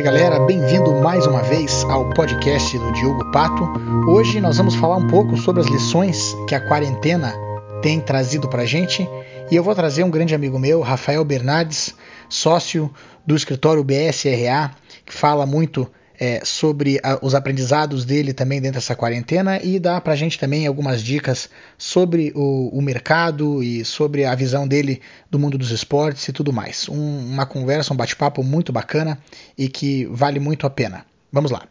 [0.00, 3.64] salve galera, bem-vindo mais uma vez ao podcast do Diogo Pato.
[4.08, 7.34] Hoje nós vamos falar um pouco sobre as lições que a quarentena
[7.82, 9.06] tem trazido pra gente
[9.50, 11.94] e eu vou trazer um grande amigo meu, Rafael Bernardes,
[12.30, 12.90] sócio
[13.26, 14.70] do escritório BSRA,
[15.04, 15.86] que fala muito
[16.20, 20.66] é, sobre a, os aprendizados dele também dentro dessa quarentena e dá pra gente também
[20.66, 21.48] algumas dicas
[21.78, 26.52] sobre o, o mercado e sobre a visão dele do mundo dos esportes e tudo
[26.52, 26.90] mais.
[26.90, 29.18] Um, uma conversa, um bate-papo muito bacana
[29.56, 31.06] e que vale muito a pena.
[31.32, 31.66] Vamos lá.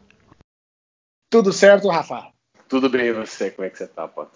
[1.29, 2.29] Tudo certo, Rafa?
[2.67, 3.51] Tudo bem, e você?
[3.51, 4.31] Como é que você tá, Pato?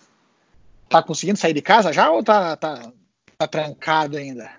[0.88, 2.92] Tá conseguindo sair de casa já ou tá, tá,
[3.36, 4.52] tá trancado ainda?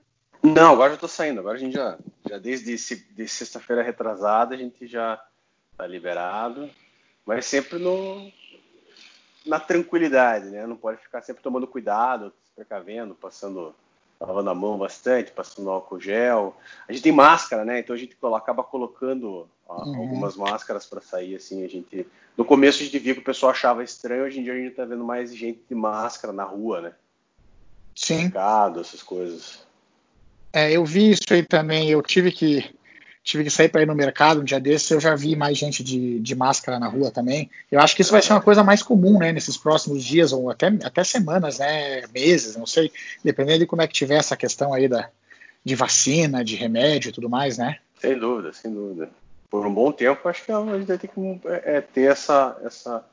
[0.42, 1.38] Não, agora já tô saindo.
[1.38, 1.96] Agora a gente já,
[2.28, 2.76] já desde
[3.14, 5.20] de sexta-feira retrasada, a gente já
[5.76, 6.70] tá liberado,
[7.26, 8.30] mas sempre no,
[9.44, 10.66] na tranquilidade, né?
[10.66, 13.74] Não pode ficar sempre tomando cuidado, se precavendo, passando,
[14.20, 16.56] lavando a mão bastante, passando álcool gel.
[16.88, 17.80] A gente tem máscara, né?
[17.80, 19.96] Então a gente acaba colocando uhum.
[19.96, 21.64] algumas máscaras para sair, assim.
[21.64, 24.54] A gente, no começo a gente via que o pessoal achava estranho, hoje em dia
[24.54, 26.92] a gente tá vendo mais gente de máscara na rua, né?
[27.94, 28.24] Sim.
[28.24, 29.64] Mercado, essas coisas.
[30.52, 31.90] É, eu vi isso aí também.
[31.90, 32.74] Eu tive que
[33.24, 35.82] tive que sair para ir no mercado um dia desses, eu já vi mais gente
[35.82, 37.50] de, de máscara na rua também.
[37.72, 40.50] Eu acho que isso vai ser uma coisa mais comum, né, nesses próximos dias, ou
[40.50, 42.92] até, até semanas, né, meses, não sei,
[43.24, 45.08] dependendo de como é que tiver essa questão aí da,
[45.64, 47.78] de vacina, de remédio e tudo mais, né?
[47.98, 49.08] Sem dúvida, sem dúvida.
[49.48, 52.60] Por um bom tempo, acho que a gente vai ter que é, é, ter essa,
[52.62, 53.04] essa,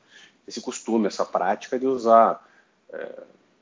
[0.46, 2.46] esse costume, essa prática de usar
[2.92, 3.08] é,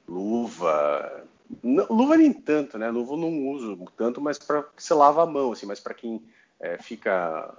[0.08, 1.22] luva,
[1.62, 2.90] não, luva nem tanto, né?
[2.90, 5.94] Luva eu não uso tanto, mas para que você lava a mão, assim, mas para
[5.94, 6.20] quem
[6.60, 7.52] é, fica.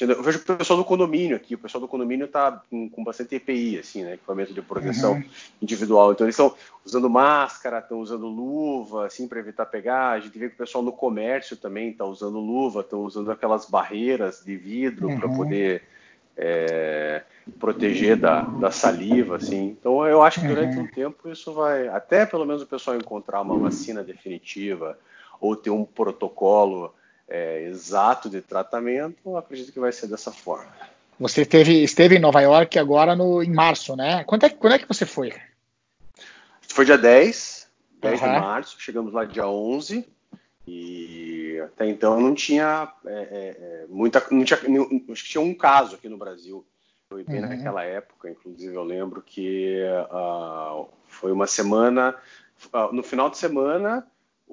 [0.00, 3.34] Eu vejo o pessoal do condomínio aqui, o pessoal do condomínio está com, com, bastante
[3.34, 4.14] EPI, assim, né?
[4.14, 5.24] Equipamento de proteção uhum.
[5.60, 6.12] individual.
[6.12, 10.12] Então eles estão usando máscara, estão usando luva, assim, para evitar pegar.
[10.12, 13.66] A gente vê que o pessoal no comércio também está usando luva, estão usando aquelas
[13.66, 15.20] barreiras de vidro uhum.
[15.20, 15.82] para poder
[16.34, 17.22] é,
[17.60, 19.76] proteger da, da, saliva, assim.
[19.78, 20.84] Então eu acho que durante uhum.
[20.84, 24.98] um tempo isso vai, até pelo menos o pessoal encontrar uma vacina definitiva
[25.38, 26.94] ou ter um protocolo
[27.28, 30.70] é, exato de tratamento, acredito que vai ser dessa forma.
[31.20, 34.24] Você esteve, esteve em Nova York agora no, em março, né?
[34.24, 35.32] Quando é, quando é que você foi?
[36.62, 37.68] Foi dia 10,
[38.00, 38.26] 10 uhum.
[38.26, 40.08] de março, chegamos lá dia 11
[40.66, 44.58] e até então não tinha é, é, é muita, não tinha,
[45.10, 46.64] acho que tinha um caso aqui no Brasil.
[47.08, 47.48] Foi bem uhum.
[47.48, 52.14] naquela época, inclusive eu lembro que uh, foi uma semana,
[52.72, 54.06] uh, no final de semana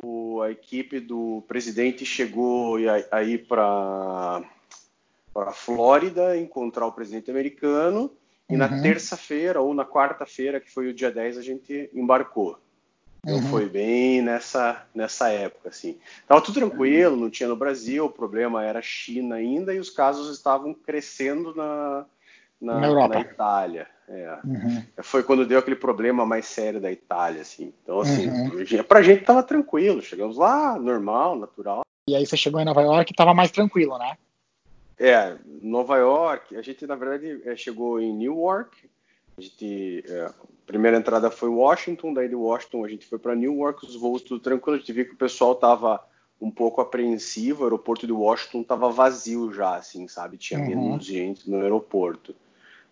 [0.03, 2.77] o, a equipe do presidente chegou
[3.11, 4.41] aí para
[5.35, 8.11] a Flórida encontrar o presidente americano
[8.49, 8.59] e uhum.
[8.59, 12.59] na terça-feira ou na quarta-feira, que foi o dia 10, a gente embarcou.
[13.23, 13.49] Então uhum.
[13.49, 15.97] foi bem nessa, nessa época, assim.
[16.27, 20.35] Tava tudo tranquilo, não tinha no Brasil, o problema era China ainda e os casos
[20.35, 22.05] estavam crescendo na,
[22.61, 23.87] na, na, na Itália.
[24.07, 24.39] É.
[24.45, 24.83] Uhum.
[25.01, 27.73] Foi quando deu aquele problema mais sério da Itália, assim.
[27.81, 28.83] Então, assim, uhum.
[28.83, 30.01] pra gente tava tranquilo.
[30.01, 31.81] Chegamos lá, normal, natural.
[32.07, 34.15] E aí você chegou em Nova York e tava mais tranquilo, né?
[34.97, 38.89] É, Nova York, a gente, na verdade, é, chegou em Newark.
[39.37, 40.33] A gente, é, a
[40.65, 44.39] primeira entrada foi Washington, daí de Washington a gente foi para Newark, os voos tudo
[44.39, 44.77] tranquilo.
[44.77, 45.99] A gente viu que o pessoal tava
[46.39, 50.37] um pouco apreensivo, o aeroporto de Washington tava vazio já, assim, sabe?
[50.37, 50.67] Tinha uhum.
[50.67, 52.35] menos gente no aeroporto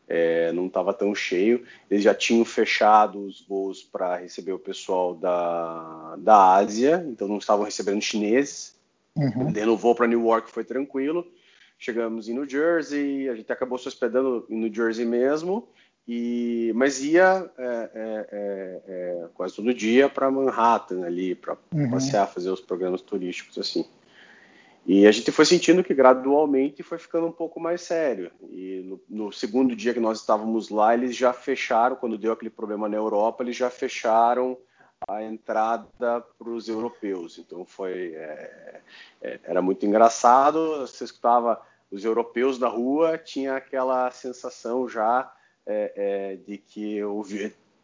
[0.08, 1.64] é, não estava tão cheio.
[1.90, 7.38] Eles já tinham fechado os voos para receber o pessoal da, da Ásia, então não
[7.38, 8.74] estavam recebendo chineses.
[9.16, 9.52] Uhum.
[9.52, 11.26] no voo para Newark foi tranquilo.
[11.78, 15.68] Chegamos em New Jersey, a gente acabou se hospedando em New Jersey mesmo,
[16.08, 21.92] e, mas ia é, é, é, é quase todo dia para Manhattan ali, para uhum.
[21.92, 23.86] passear, fazer os programas turísticos assim.
[24.86, 28.32] E a gente foi sentindo que gradualmente foi ficando um pouco mais sério.
[28.50, 32.50] E no, no, segundo dia que nós estávamos lá, eles já fecharam, quando deu aquele
[32.50, 34.58] problema na Europa, eles já fecharam
[35.08, 37.38] a entrada para os europeus.
[37.38, 38.82] Então foi é,
[39.22, 40.82] é, era muito engraçado.
[40.82, 45.32] Você escutava os europeus na rua, tinha aquela sensação já
[45.66, 47.00] é, é de que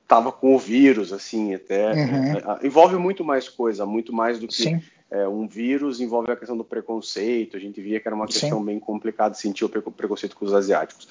[0.01, 2.37] estava com o vírus, assim, até uhum.
[2.37, 6.35] É, envolve muito mais coisa, muito mais do que Sim é, um vírus envolve a
[6.35, 7.57] questão do preconceito.
[7.57, 8.65] A gente via que era uma questão Sim.
[8.65, 11.07] bem complicada sentir o preconceito com os asiáticos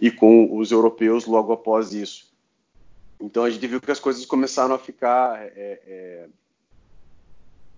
[0.00, 2.28] e com os europeus logo após isso.
[3.20, 6.28] Então a gente viu que as coisas começaram a ficar é, é,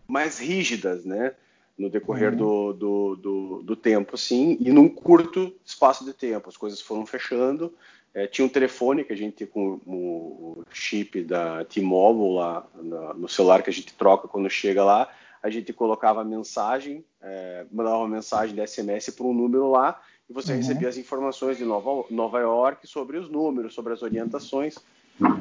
[0.06, 1.34] mais rígidas, né?
[1.78, 2.36] No decorrer uhum.
[2.36, 6.48] do, do, do, do, tempo, assim, e num curto espaço de tempo.
[6.48, 7.72] As coisas foram fechando.
[8.12, 12.66] É, tinha um telefone que a gente, com o chip da T-Mobile lá
[13.16, 15.08] no celular que a gente troca quando chega lá,
[15.42, 20.32] a gente colocava mensagem, é, mandava uma mensagem de SMS para um número lá e
[20.32, 20.58] você uhum.
[20.58, 24.76] recebia as informações de Nova, Nova York sobre os números, sobre as orientações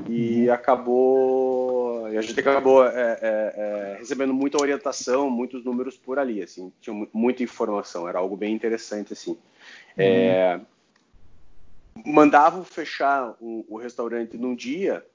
[0.07, 0.53] e uhum.
[0.53, 6.71] acabou a gente acabou é, é, é, recebendo muita orientação, muitos números por ali, assim,
[6.81, 9.37] tinha muita informação, era algo bem interessante assim.
[9.97, 10.59] É,
[11.95, 12.13] uhum.
[12.13, 15.05] mandavam fechar o, o, restaurante num dia,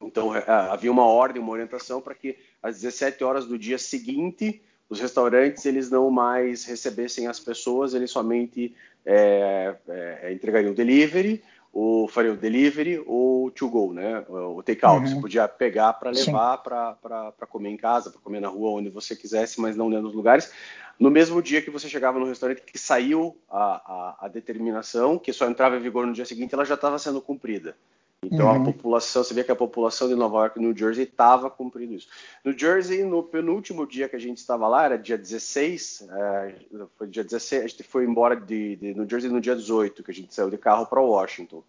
[0.00, 4.62] então é, havia uma ordem, uma orientação para que às 17 horas do dia seguinte
[4.90, 8.74] os restaurantes eles não mais recebessem as pessoas, eles somente
[9.06, 11.40] é, é, entregariam delivery
[11.72, 14.24] ou faria o delivery ou to go, né?
[14.28, 15.04] O takeout.
[15.04, 15.06] Uhum.
[15.06, 19.14] Você podia pegar para levar para comer em casa, para comer na rua, onde você
[19.14, 20.52] quisesse, mas não dentro dos lugares.
[20.98, 25.32] No mesmo dia que você chegava no restaurante que saiu a, a, a determinação, que
[25.32, 27.76] só entrava em vigor no dia seguinte, ela já estava sendo cumprida.
[28.22, 28.62] Então uhum.
[28.62, 31.94] a população, você vê que a população de Nova York e New Jersey estava cumprindo
[31.94, 32.06] isso.
[32.44, 36.54] No Jersey, no penúltimo dia que a gente estava lá, era dia 16, é,
[36.98, 40.10] foi dia 16, a gente foi embora de, de New Jersey no dia 18, que
[40.10, 41.62] a gente saiu de carro para Washington.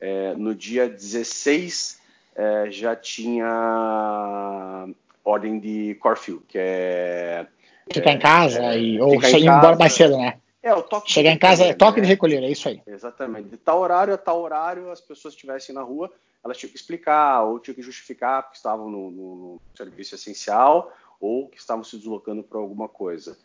[0.00, 2.00] É, no dia 16
[2.34, 4.86] é, já tinha
[5.22, 7.46] ordem de curfew, que é
[7.92, 10.38] ficar em casa é, e ou sair embora mais cedo, né?
[10.62, 12.06] É, o toque Chegar em casa é toque né?
[12.06, 12.80] de recolher, é isso aí.
[12.86, 13.48] Exatamente.
[13.48, 16.10] De tal horário a tal horário, as pessoas estivessem na rua,
[16.44, 20.92] elas tinham que explicar ou tinham que justificar porque estavam no, no, no serviço essencial
[21.20, 23.36] ou que estavam se deslocando para alguma coisa.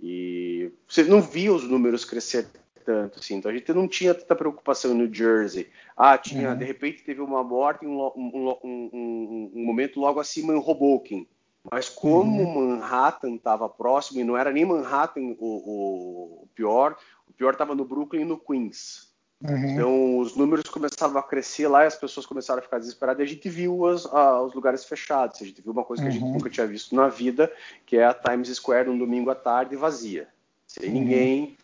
[0.00, 2.48] E você não via os números crescer
[2.84, 3.36] tanto, assim.
[3.36, 5.68] Então a gente não tinha tanta preocupação no New Jersey.
[5.96, 6.56] Ah, tinha, uhum.
[6.56, 11.26] de repente teve uma morte em um, um, um, um, momento logo acima em Hoboken.
[11.70, 12.76] Mas como uhum.
[12.78, 16.96] Manhattan estava próximo, e não era nem Manhattan o, o, pior,
[17.26, 19.14] o pior estava no Brooklyn e no Queens.
[19.42, 19.70] Uhum.
[19.70, 23.22] Então os números começaram a crescer lá e as pessoas começaram a ficar desesperadas e
[23.24, 25.40] a gente viu as, a, os lugares fechados.
[25.40, 26.32] A gente viu uma coisa que a gente uhum.
[26.32, 27.52] nunca tinha visto na vida,
[27.84, 30.28] que é a Times Square um domingo à tarde vazia,
[30.66, 30.94] sem uhum.
[30.94, 31.56] ninguém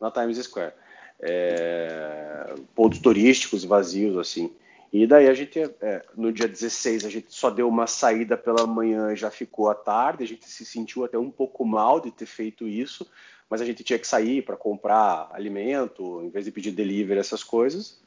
[0.00, 0.72] na Times Square.
[1.20, 4.52] É, pontos turísticos vazios assim.
[4.92, 8.66] E daí a gente, é, no dia 16, a gente só deu uma saída pela
[8.66, 10.24] manhã e já ficou à tarde.
[10.24, 13.06] A gente se sentiu até um pouco mal de ter feito isso,
[13.50, 17.44] mas a gente tinha que sair para comprar alimento, em vez de pedir delivery, essas
[17.44, 18.00] coisas.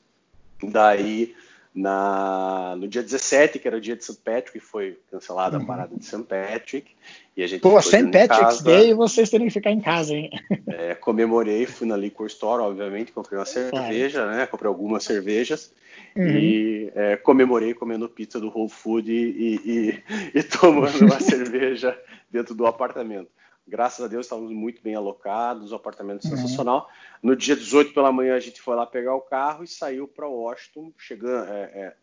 [0.64, 1.36] Daí,
[1.74, 4.20] na, no dia 17, que era o dia de St.
[4.24, 5.64] Patrick, foi cancelada uhum.
[5.64, 6.24] a parada de St.
[6.24, 6.92] Patrick.
[7.36, 8.12] E a gente Pô, St.
[8.12, 10.30] Patrick's Day vocês terem que ficar em casa, hein?
[10.68, 14.46] É, comemorei, fui na Liquor Store, obviamente, comprei uma cerveja, né?
[14.46, 15.72] Comprei algumas cervejas.
[16.16, 16.28] Uhum.
[16.28, 20.04] E é, comemorei comendo pizza do Whole Food e, e,
[20.34, 21.98] e tomando uma cerveja
[22.30, 23.30] dentro do apartamento.
[23.68, 26.32] Graças a Deus estávamos muito bem alocados, o apartamento uhum.
[26.32, 26.90] sensacional.
[27.22, 30.28] No dia 18 pela manhã a gente foi lá pegar o carro e saiu para
[30.28, 31.96] Washington, chegando, é, é,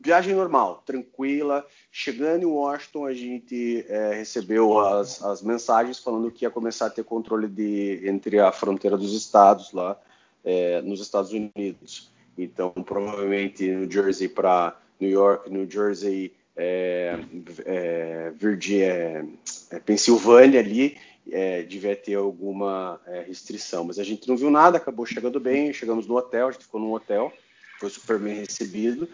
[0.00, 1.64] viagem normal, tranquila.
[1.90, 6.90] Chegando em Washington a gente é, recebeu as, as, mensagens falando que ia começar a
[6.90, 9.98] ter controle de, entre a fronteira dos estados lá
[10.44, 12.10] é, nos Estados Unidos.
[12.36, 17.18] Então, provavelmente New Jersey para New York, New Jersey, é,
[17.64, 19.24] é, Virgínia, é,
[19.70, 20.96] é, Pensilvânia ali,
[21.30, 23.84] é, devia ter alguma é, restrição.
[23.84, 26.80] Mas a gente não viu nada, acabou chegando bem, chegamos no hotel, a gente ficou
[26.80, 27.32] num hotel,
[27.78, 29.08] foi super bem recebido.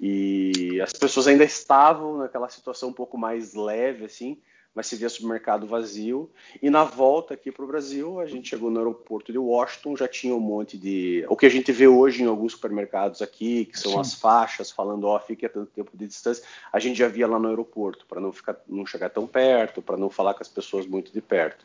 [0.00, 4.38] E as pessoas ainda estavam naquela situação um pouco mais leve, assim,
[4.74, 6.30] mas se via supermercado vazio.
[6.62, 10.06] E na volta aqui para o Brasil, a gente chegou no aeroporto de Washington, já
[10.06, 11.24] tinha um monte de.
[11.28, 14.00] O que a gente vê hoje em alguns supermercados aqui, que são Sim.
[14.00, 17.26] as faixas falando, ó, oh, fique a tanto tempo de distância, a gente já via
[17.26, 20.48] lá no aeroporto, para não, ficar, não chegar tão perto, para não falar com as
[20.48, 21.64] pessoas muito de perto.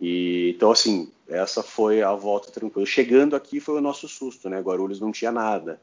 [0.00, 2.86] E, então, assim, essa foi a volta tranquila.
[2.86, 4.60] Chegando aqui foi o nosso susto, né?
[4.60, 5.80] Guarulhos não tinha nada.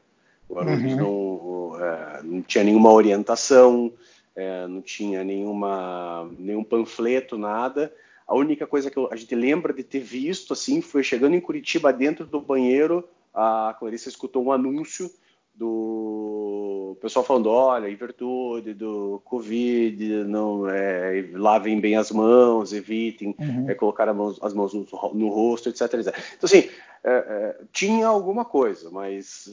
[0.50, 1.70] Guarulhos uhum.
[1.72, 3.92] não, é, não tinha nenhuma orientação,
[4.38, 7.92] é, não tinha nenhuma, nenhum panfleto, nada.
[8.26, 11.92] A única coisa que a gente lembra de ter visto assim foi chegando em Curitiba
[11.92, 15.10] dentro do banheiro, a Clarissa escutou um anúncio
[15.54, 23.34] do pessoal falando, olha, em virtude do Covid, não é, lavem bem as mãos, evitem
[23.38, 23.68] uhum.
[23.68, 26.16] é, colocar mãos, as mãos no, no, rosto, etc, etc.
[26.36, 26.68] Então, assim,
[27.02, 29.48] é, é, tinha alguma coisa, mas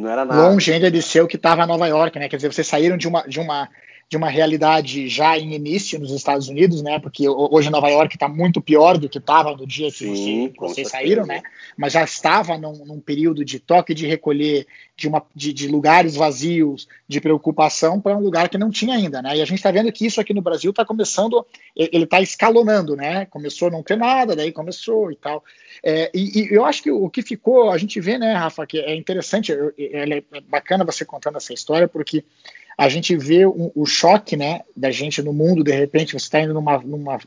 [0.00, 0.48] não era nada.
[0.48, 2.28] Longe ainda de ser o que estava em Nova York, né?
[2.28, 3.68] Quer dizer, vocês saíram de uma, de uma
[4.10, 6.98] de uma realidade já em início nos Estados Unidos, né?
[6.98, 10.74] Porque hoje Nova York está muito pior do que estava no dia que Sim, você,
[10.74, 11.40] vocês saíram, né?
[11.76, 16.16] Mas já estava num, num, período de toque de recolher, de, uma, de, de lugares
[16.16, 19.36] vazios, de preocupação para um lugar que não tinha ainda, né?
[19.36, 22.96] E a gente está vendo que isso aqui no Brasil está começando, ele está escalonando,
[22.96, 23.26] né?
[23.26, 25.44] Começou a não ter nada, daí começou e tal.
[25.84, 28.80] É, e, e, eu acho que o que ficou, a gente vê, né, Rafa, que
[28.80, 32.24] é interessante, é, é bacana você contando essa história, porque
[32.80, 36.40] a gente vê o, o, choque né, da gente no mundo, de repente você está
[36.40, 37.18] indo numa, numa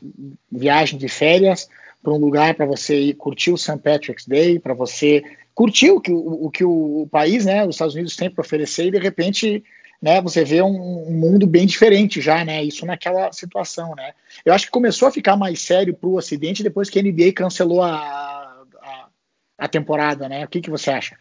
[0.50, 1.68] viagem de férias
[2.02, 3.78] para um lugar para você ir curtir o St.
[3.78, 5.22] Patrick's Day, para você
[5.54, 8.86] curtir o que o, o que o, país, né, os Estados Unidos tem para oferecer
[8.86, 9.62] e de repente
[10.02, 14.12] né, você vê um, um, mundo bem diferente já, né, isso naquela situação, né.
[14.44, 17.32] Eu acho que começou a ficar mais sério para o Ocidente depois que a NBA
[17.32, 19.06] cancelou a, a,
[19.56, 21.16] a temporada, né, o que, que você acha?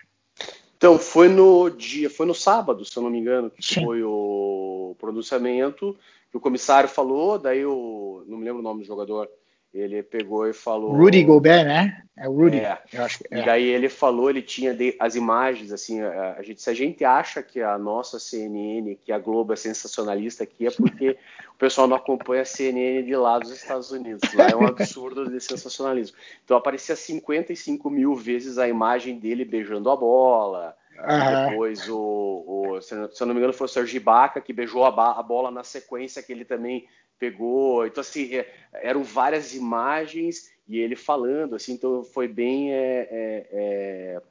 [0.83, 3.85] Então, foi no dia, foi no sábado, se eu não me engano, que Sim.
[3.85, 5.97] foi o pronunciamento,
[6.29, 9.29] que o comissário falou, daí o, não me lembro o nome do jogador,
[9.73, 10.95] ele pegou e falou.
[10.95, 12.03] Rudy Gobert, né?
[12.15, 12.59] É o Rudy.
[12.59, 12.77] É.
[12.93, 13.39] Eu acho que, é.
[13.39, 17.03] E daí ele falou, ele tinha as imagens, assim, a, a, gente, se a gente
[17.03, 21.17] acha que a nossa CNN, que a Globo é sensacionalista aqui, é porque
[21.49, 24.21] o pessoal não acompanha a CNN de lá dos Estados Unidos.
[24.35, 26.15] Lá é um absurdo de sensacionalismo.
[26.45, 30.77] Então aparecia 55 mil vezes a imagem dele beijando a bola.
[30.99, 31.49] Uhum.
[31.49, 35.19] Depois, o, o, se eu não me engano, foi o Sergi Baca que beijou a,
[35.19, 36.87] a bola na sequência que ele também
[37.19, 37.85] pegou.
[37.85, 43.47] Então, assim, é, eram várias imagens e ele falando, assim, então foi bem, é, é,
[43.51, 44.21] é,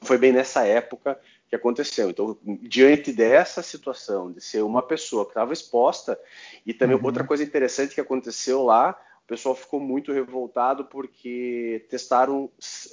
[0.00, 2.10] foi bem nessa época que aconteceu.
[2.10, 6.18] Então, diante dessa situação de ser uma pessoa que estava exposta,
[6.64, 7.04] e também uhum.
[7.04, 8.96] outra coisa interessante que aconteceu lá,
[9.30, 12.50] o pessoal ficou muito revoltado porque testaram,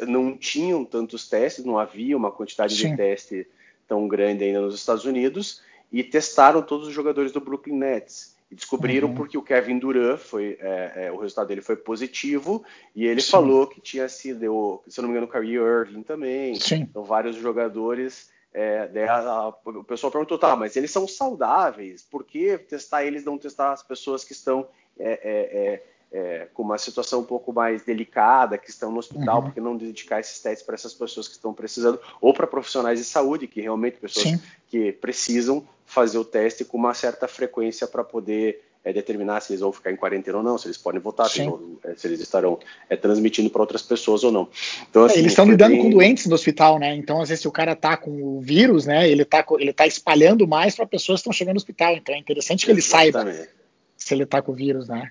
[0.08, 2.92] não tinham tantos testes, não havia uma quantidade Sim.
[2.92, 3.48] de teste
[3.88, 8.36] tão grande ainda nos Estados Unidos, e testaram todos os jogadores do Brooklyn Nets.
[8.52, 9.16] E descobriram uhum.
[9.16, 12.64] porque o Kevin Durant foi é, é, o resultado dele foi positivo
[12.96, 13.32] e ele Sim.
[13.32, 16.54] falou que tinha sido, se eu não me engano, o Kyrie Irving também.
[16.60, 16.82] Sim.
[16.88, 22.60] Então vários jogadores é, a, o pessoal perguntou, tá, mas eles são saudáveis, por que
[22.60, 24.68] testar eles não testar as pessoas que estão
[25.00, 29.44] é, é, é com uma situação um pouco mais delicada, que estão no hospital, uhum.
[29.46, 33.06] porque não dedicar esses testes para essas pessoas que estão precisando, ou para profissionais de
[33.06, 34.42] saúde, que realmente pessoas Sim.
[34.68, 39.62] que precisam fazer o teste com uma certa frequência para poder é, determinar se eles
[39.62, 42.58] vão ficar em quarentena ou não, se eles podem voltar, se, é, se, eles estarão
[42.90, 44.48] é, transmitindo para outras pessoas ou não.
[44.90, 45.82] Então, é, assim, eles estão lidando bem...
[45.82, 46.96] com doentes no hospital, né?
[46.96, 49.86] Então, às vezes, se o cara está com o vírus, né, ele está ele tá
[49.86, 51.96] espalhando mais para pessoas que estão chegando no hospital.
[51.96, 53.38] Então, é interessante que ele Exatamente.
[53.38, 53.50] saiba
[53.98, 55.10] se ele está com o vírus, né?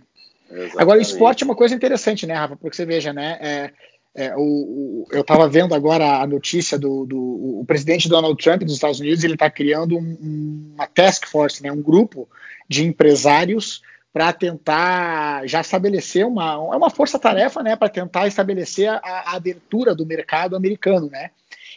[0.51, 0.81] Exatamente.
[0.81, 2.57] Agora, o esporte é uma coisa interessante, né, Rafa?
[2.57, 3.39] Porque você veja, né?
[3.41, 3.71] É,
[4.17, 8.63] é, o, o, eu estava vendo agora a notícia do, do o presidente Donald Trump
[8.63, 12.27] dos Estados Unidos, ele está criando um, uma task force, né, um grupo
[12.67, 13.83] de empresários
[14.15, 19.95] para tentar já estabelecer uma é uma força-tarefa, né, para tentar estabelecer a, a, abertura
[19.95, 21.31] do mercado americano, né?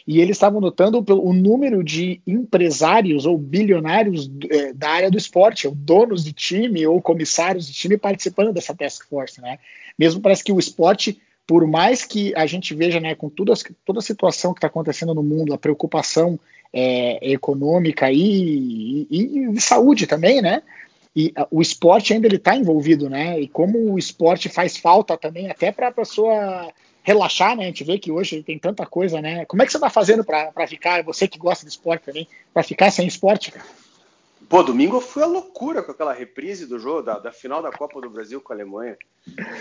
[0.06, 5.66] E eles estavam notando o número de empresários ou bilionários é, da área do esporte,
[5.66, 9.58] ou donos de time ou comissários de time participando dessa task force, né?
[9.98, 13.52] Mesmo parece que o esporte, por mais que a gente veja, né, com toda,
[13.84, 16.38] toda a situação que está acontecendo no mundo, a preocupação
[16.72, 20.62] é, econômica e, e, e, de saúde também, né?
[21.14, 23.40] E o esporte ainda ele está envolvido, né?
[23.40, 27.64] E como o esporte faz falta também até para a pessoa relaxar, né?
[27.64, 29.44] A gente vê que hoje tem tanta coisa, né?
[29.46, 32.62] Como é que você está fazendo para ficar, você que gosta de esporte também, para
[32.62, 33.66] ficar sem esporte, cara?
[34.50, 38.00] Pô, domingo foi a loucura com aquela reprise do jogo, da, da, final da Copa
[38.00, 38.98] do Brasil com a Alemanha.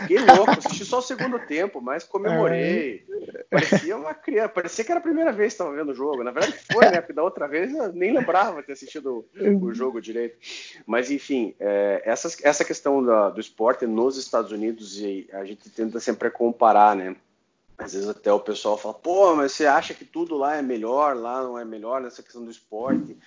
[0.02, 3.06] Fiquei louco, assisti só o segundo tempo, mas comemorei.
[3.36, 3.44] É.
[3.52, 6.24] Parecia uma criança, parecia que era a primeira vez que estava vendo o jogo.
[6.24, 7.02] Na verdade foi, né?
[7.02, 9.24] Porque da outra vez eu nem lembrava ter assistido
[9.62, 10.40] o, jogo direito.
[10.88, 15.70] Mas enfim, é, essa, essa questão da, do esporte nos Estados Unidos, e a gente
[15.70, 17.16] tenta sempre comparar, né?
[17.80, 21.16] Às vezes até o pessoal fala, pô, mas você acha que tudo lá é melhor,
[21.16, 23.18] lá não é melhor nessa questão do esporte?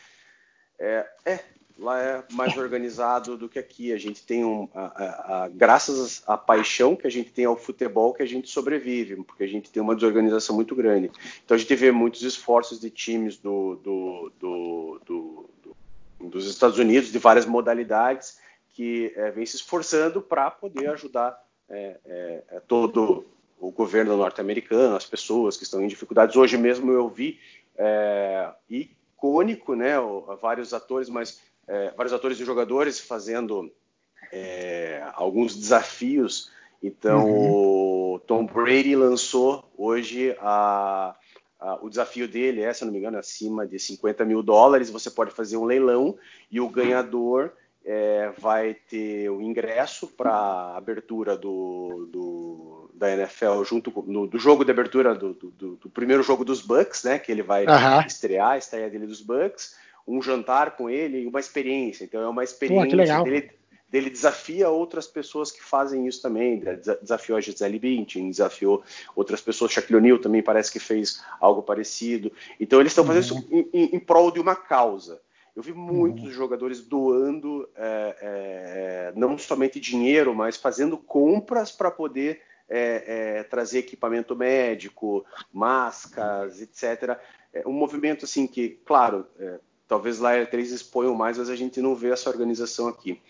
[0.78, 1.40] É, é
[1.78, 3.92] lá é mais organizado do que aqui.
[3.92, 7.56] A gente tem um, a, a, a, graças à paixão que a gente tem ao
[7.56, 11.11] futebol que a gente sobrevive, porque a gente tem uma desorganização muito grande.
[11.42, 15.50] Então a gente vê muitos esforços de times do, do, do, do
[16.28, 21.99] dos Estados Unidos de várias modalidades que é, vem se esforçando para poder ajudar é,
[22.04, 23.26] é, é todo
[23.62, 26.35] o governo norte-americano, as pessoas que estão em dificuldades.
[26.35, 27.38] Hoje mesmo eu vi
[27.78, 29.95] é, icônico, né,
[30.40, 33.73] vários atores, mas é, vários atores e jogadores fazendo
[34.33, 36.50] é, alguns desafios.
[36.83, 38.14] Então, uhum.
[38.14, 41.14] o Tom Brady lançou hoje a,
[41.61, 44.90] a, o desafio dele é, se não me engano, acima de 50 mil dólares.
[44.90, 46.19] Você pode fazer um leilão
[46.50, 47.52] e o ganhador
[47.84, 54.26] é, vai ter o ingresso para a abertura do, do, da NFL junto com, no,
[54.26, 57.18] do jogo de abertura do, do, do, primeiro jogo dos Bucks, né?
[57.18, 58.06] Que ele vai uhum.
[58.06, 62.04] estrear, a estreia dele dos Bucks, um jantar com ele e uma experiência.
[62.04, 63.50] Então é uma experiência Pô, dele,
[63.88, 66.62] dele desafia outras pessoas que fazem isso também.
[67.02, 68.84] Desafiou a Gisele Bündchen, desafiou
[69.16, 69.72] outras pessoas.
[69.72, 72.30] Shaquille O'Neal também parece que fez algo parecido.
[72.60, 73.40] Então eles estão fazendo uhum.
[73.40, 75.20] isso em, em, em prol de uma causa.
[75.54, 76.30] Eu vi muitos uhum.
[76.30, 83.80] jogadores doando é, é, não somente dinheiro, mas fazendo compras para poder é, é, trazer
[83.80, 87.18] equipamento médico, máscaras, etc.
[87.52, 91.56] É um movimento assim que, claro, é, talvez lá a E3 exponham mais, mas a
[91.56, 93.21] gente não vê essa organização aqui.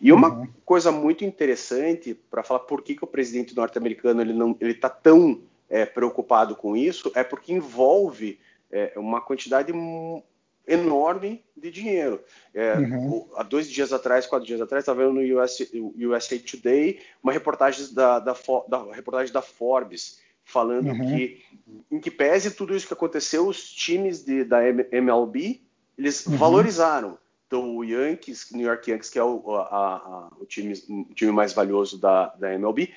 [0.00, 0.48] E uma uhum.
[0.64, 4.88] coisa muito interessante para falar por que, que o presidente norte-americano ele não ele está
[4.88, 8.38] tão é, preocupado com isso é porque envolve
[8.70, 9.72] é, uma quantidade
[10.66, 12.22] enorme de dinheiro.
[12.54, 13.28] É, uhum.
[13.36, 15.58] Há dois dias atrás, quatro dias atrás, estava vendo no US,
[15.96, 18.36] USA Today uma reportagem da, da,
[18.68, 21.16] da, reportagem da Forbes falando uhum.
[21.16, 21.42] que,
[21.90, 25.60] em que pese tudo isso que aconteceu, os times de, da MLB
[25.96, 26.36] eles uhum.
[26.36, 27.18] valorizaram.
[27.46, 31.30] Então, o Yankees, New York Yankees, que é o, a, a, o, time, o time
[31.30, 32.92] mais valioso da, da MLB,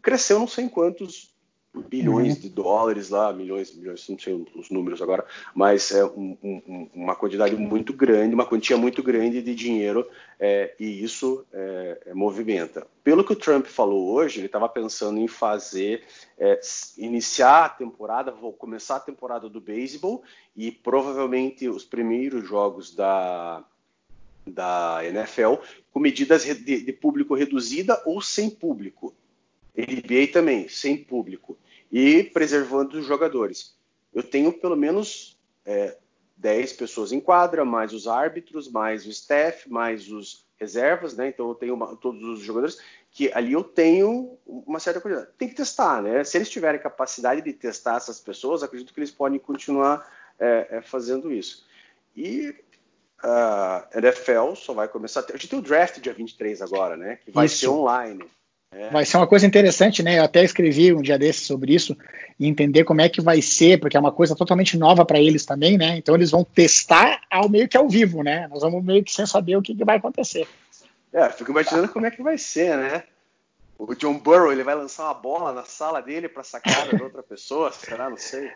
[0.00, 1.35] cresceu não sei quantos
[1.82, 2.40] bilhões uhum.
[2.40, 7.14] de dólares lá, milhões, milhões, não sei os números agora, mas é um, um, uma
[7.14, 10.06] quantidade muito grande, uma quantia muito grande de dinheiro
[10.38, 12.86] é, e isso é, é movimenta.
[13.02, 16.04] Pelo que o Trump falou hoje, ele estava pensando em fazer,
[16.38, 16.60] é,
[16.98, 20.22] iniciar a temporada, vou começar a temporada do beisebol
[20.56, 23.64] e provavelmente os primeiros jogos da
[24.46, 25.54] da NFL
[25.90, 29.12] com medidas de, de público reduzida ou sem público.
[29.76, 31.58] NBA também, sem público
[31.90, 33.76] e preservando os jogadores.
[34.12, 35.96] Eu tenho pelo menos é,
[36.36, 41.28] 10 pessoas em quadra, mais os árbitros, mais o staff, mais os reservas, né?
[41.28, 42.78] Então eu tenho uma, todos os jogadores
[43.10, 45.30] que ali eu tenho uma certa coisa.
[45.38, 46.22] Tem que testar, né?
[46.24, 50.06] Se eles tiverem capacidade de testar essas pessoas, acredito que eles podem continuar
[50.38, 51.64] é, é, fazendo isso.
[52.14, 52.54] E
[53.22, 55.24] a NFL só vai começar.
[55.28, 57.16] A gente tem o draft dia 23 agora, né?
[57.16, 57.58] Que vai isso.
[57.58, 58.24] ser online.
[58.72, 58.90] É.
[58.90, 60.18] Vai ser uma coisa interessante, né?
[60.18, 61.96] Eu até escrevi um dia desses sobre isso
[62.38, 65.46] e entender como é que vai ser, porque é uma coisa totalmente nova para eles
[65.46, 65.96] também, né?
[65.96, 68.46] Então eles vão testar ao meio que ao vivo, né?
[68.48, 70.46] Nós vamos meio que sem saber o que, que vai acontecer.
[71.12, 73.02] É, fico imaginando como é que vai ser, né?
[73.78, 77.22] O John Burrow ele vai lançar uma bola na sala dele para sacar de outra
[77.22, 78.08] pessoa, será?
[78.08, 78.50] Não sei.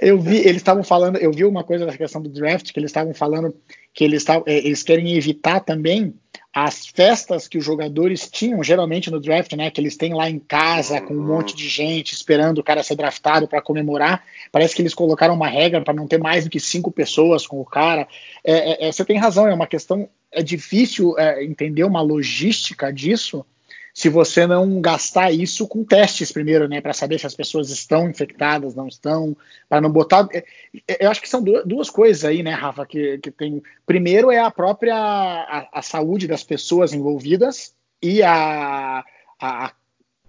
[0.00, 2.90] Eu vi, eles estavam falando, eu vi uma coisa da questão do draft que eles
[2.90, 3.54] estavam falando
[3.92, 6.14] que eles, tavam, é, eles querem evitar também
[6.54, 9.72] as festas que os jogadores tinham geralmente no draft, né?
[9.72, 11.26] Que eles têm lá em casa com um uhum.
[11.26, 14.22] monte de gente esperando o cara ser draftado para comemorar.
[14.52, 17.60] Parece que eles colocaram uma regra para não ter mais do que cinco pessoas com
[17.60, 18.06] o cara.
[18.44, 20.08] É, é, é você tem razão, é uma questão.
[20.30, 23.44] É difícil é, entender uma logística disso
[23.94, 28.10] se você não gastar isso com testes primeiro, né, para saber se as pessoas estão
[28.10, 29.36] infectadas, não estão,
[29.68, 30.26] para não botar.
[30.32, 30.44] É,
[30.88, 33.62] é, eu acho que são duas coisas aí, né, Rafa, que, que tem.
[33.86, 39.04] Primeiro é a própria a, a saúde das pessoas envolvidas e a,
[39.40, 39.72] a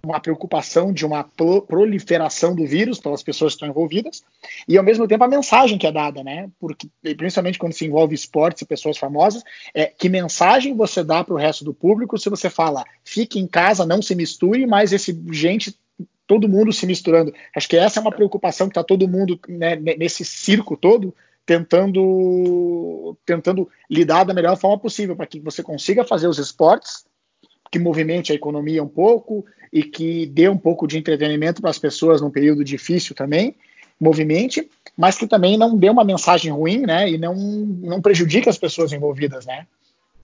[0.06, 1.24] uma preocupação de uma
[1.68, 4.24] proliferação do vírus pelas pessoas que estão envolvidas
[4.68, 6.50] e ao mesmo tempo a mensagem que é dada, né?
[6.60, 6.88] Porque
[7.18, 11.38] principalmente quando se envolve esportes e pessoas famosas, é que mensagem você dá para o
[11.38, 15.78] resto do público se você fala fique em casa, não se misture, mas esse gente
[16.28, 17.34] todo mundo se misturando.
[17.56, 21.14] Acho que essa é uma preocupação que está todo mundo né, nesse circo todo
[21.46, 27.06] tentando tentando lidar da melhor forma possível para que você consiga fazer os esportes
[27.76, 31.78] que movimente a economia um pouco e que dê um pouco de entretenimento para as
[31.78, 33.54] pessoas num período difícil também,
[34.00, 38.58] movimente, mas que também não dê uma mensagem ruim, né, e não, não prejudique as
[38.58, 39.68] pessoas envolvidas, né.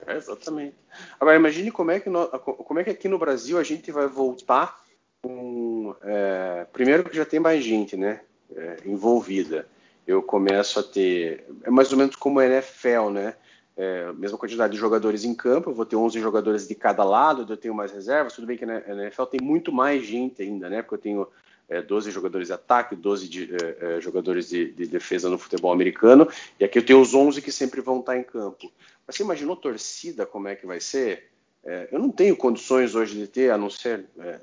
[0.08, 0.76] É, exatamente.
[1.20, 4.80] Agora imagine como é que como é que aqui no Brasil a gente vai voltar
[5.22, 8.22] com é, primeiro que já tem mais gente, né,
[8.56, 9.68] é, envolvida.
[10.08, 13.36] Eu começo a ter é mais ou menos como a NFL, né?
[13.78, 17.52] É, mesma quantidade de jogadores em campo, eu vou ter 11 jogadores de cada lado,
[17.52, 20.82] eu tenho mais reservas, tudo bem que na NFL tem muito mais gente ainda, né?
[20.82, 21.28] Porque eu tenho
[21.70, 25.72] é, 12 jogadores de ataque, 12 de, é, é, jogadores de, de, defesa no futebol
[25.72, 26.28] americano,
[26.60, 28.72] e aqui eu tenho os 11 que sempre vão estar em campo.
[29.08, 31.30] Mas você imaginou torcida como é que vai ser?
[31.64, 34.40] É, eu não tenho condições hoje de ter, a não ser, é,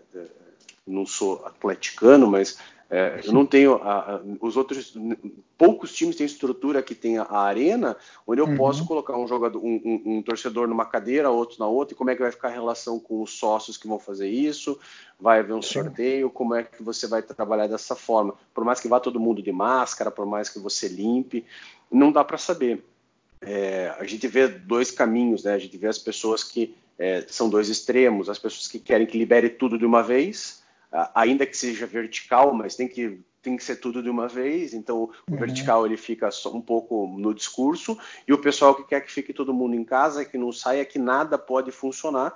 [0.87, 2.59] não sou atleticano, mas
[2.91, 4.97] é, eu não tenho a, a, os outros
[5.59, 7.95] poucos times têm estrutura que tem a, arena
[8.27, 8.57] onde eu uhum.
[8.57, 11.95] posso colocar um jogador, um, um, um, torcedor numa cadeira, outro na outra.
[11.95, 14.79] E como é que vai ficar a relação com os sócios que vão fazer isso?
[15.21, 16.31] Vai haver um sorteio?
[16.31, 18.35] Como é que você vai trabalhar dessa forma?
[18.55, 21.45] Por mais que vá todo mundo de máscara, por mais que você limpe,
[21.91, 22.83] não dá para saber.
[23.43, 25.53] É, a gente vê dois caminhos, né?
[25.53, 29.19] A gente vê as pessoas que é, são dois extremos, as pessoas que querem que
[29.19, 30.67] libere tudo de uma vez
[31.15, 34.75] ainda que seja vertical, mas tem que tem que ser tudo de uma vez.
[34.75, 35.37] Então o uhum.
[35.37, 37.97] vertical ele fica só um pouco no discurso
[38.27, 40.99] e o pessoal que quer que fique todo mundo em casa, que não saia, que
[40.99, 42.35] nada pode funcionar.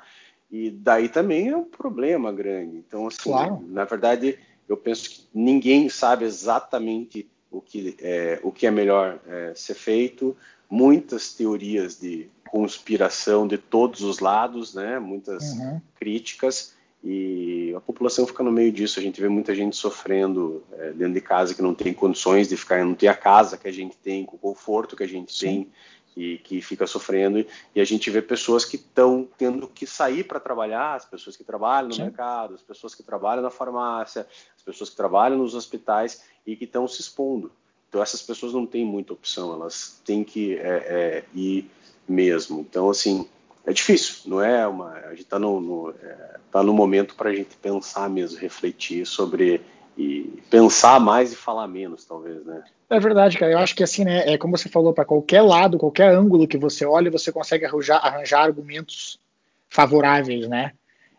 [0.51, 2.77] E daí também é um problema grande.
[2.77, 3.65] Então assim, claro.
[3.69, 4.39] na verdade
[4.69, 9.75] eu penso que ninguém sabe exatamente o que é, o que é melhor é, ser
[9.75, 10.37] feito,
[10.71, 14.99] muitas teorias de conspiração de todos os lados, né?
[14.99, 15.81] Muitas uhum.
[15.95, 19.01] críticas e a população fica no meio disso.
[19.01, 22.57] A gente vê muita gente sofrendo é, dentro de casa que não tem condições de
[22.57, 25.33] ficar, não tem a casa que a gente tem, com o conforto que a gente
[25.33, 25.47] Sim.
[25.47, 25.73] tem
[26.17, 27.45] e que fica sofrendo.
[27.75, 31.43] E a gente vê pessoas que estão tendo que sair para trabalhar, as pessoas que
[31.43, 32.03] trabalham no Sim.
[32.03, 36.65] mercado, as pessoas que trabalham na farmácia, as pessoas que trabalham nos hospitais e que
[36.65, 37.51] estão se expondo.
[37.89, 41.69] Então essas pessoas não têm muita opção, elas têm que é, é, ir
[42.09, 42.61] mesmo.
[42.61, 43.29] Então assim
[43.67, 44.93] é difícil, não é uma.
[44.93, 49.07] A gente está no, no, é, tá no momento para a gente pensar mesmo, refletir
[49.07, 49.61] sobre
[49.97, 52.63] e pensar mais e falar menos, talvez, né?
[52.89, 53.53] É verdade, cara.
[53.53, 54.33] Eu acho que assim, né?
[54.33, 57.99] É como você falou, para qualquer lado, qualquer ângulo que você olhe, você consegue arranjar,
[57.99, 59.19] arranjar argumentos
[59.69, 60.73] favoráveis, né?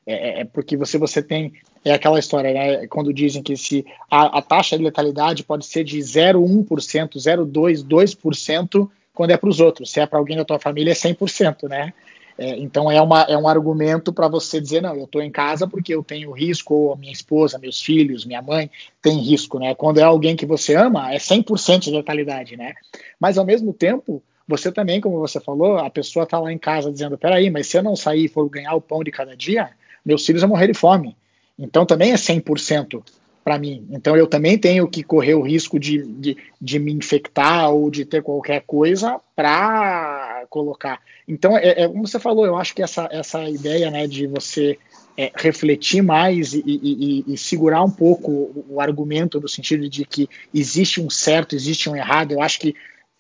[0.05, 1.53] É, é, é porque você você tem
[1.85, 2.87] é aquela história, né?
[2.87, 8.89] Quando dizem que se a, a taxa de letalidade pode ser de 0,1%, 0,2%, 2%
[9.13, 9.91] quando é para os outros.
[9.91, 11.93] Se é para alguém da tua família, é 100%, né?
[12.37, 15.67] É, então é, uma, é um argumento para você dizer, não, eu estou em casa
[15.67, 18.69] porque eu tenho risco, ou minha esposa, meus filhos, minha mãe
[19.01, 19.75] tem risco, né?
[19.75, 22.73] Quando é alguém que você ama, é 100% de letalidade, né?
[23.19, 26.91] Mas ao mesmo tempo, você também, como você falou, a pessoa está lá em casa
[26.91, 29.69] dizendo, peraí, mas se eu não sair e for ganhar o pão de cada dia,
[30.05, 31.15] meus filhos vão morrer de fome.
[31.57, 33.03] Então também é 100%
[33.43, 33.85] para mim.
[33.91, 38.05] Então eu também tenho que correr o risco de, de, de me infectar ou de
[38.05, 41.01] ter qualquer coisa para colocar.
[41.27, 44.77] Então, é, é, como você falou, eu acho que essa, essa ideia né, de você
[45.17, 49.87] é, refletir mais e, e, e, e, segurar um pouco o, o, argumento no sentido
[49.87, 52.75] de que existe um certo, existe um errado, eu acho que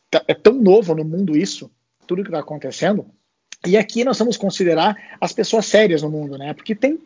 [0.09, 1.69] tá, é tão novo no mundo isso,
[2.07, 3.05] tudo que está acontecendo,
[3.65, 6.53] e aqui nós vamos considerar as pessoas sérias no mundo, né?
[6.53, 6.99] Porque tem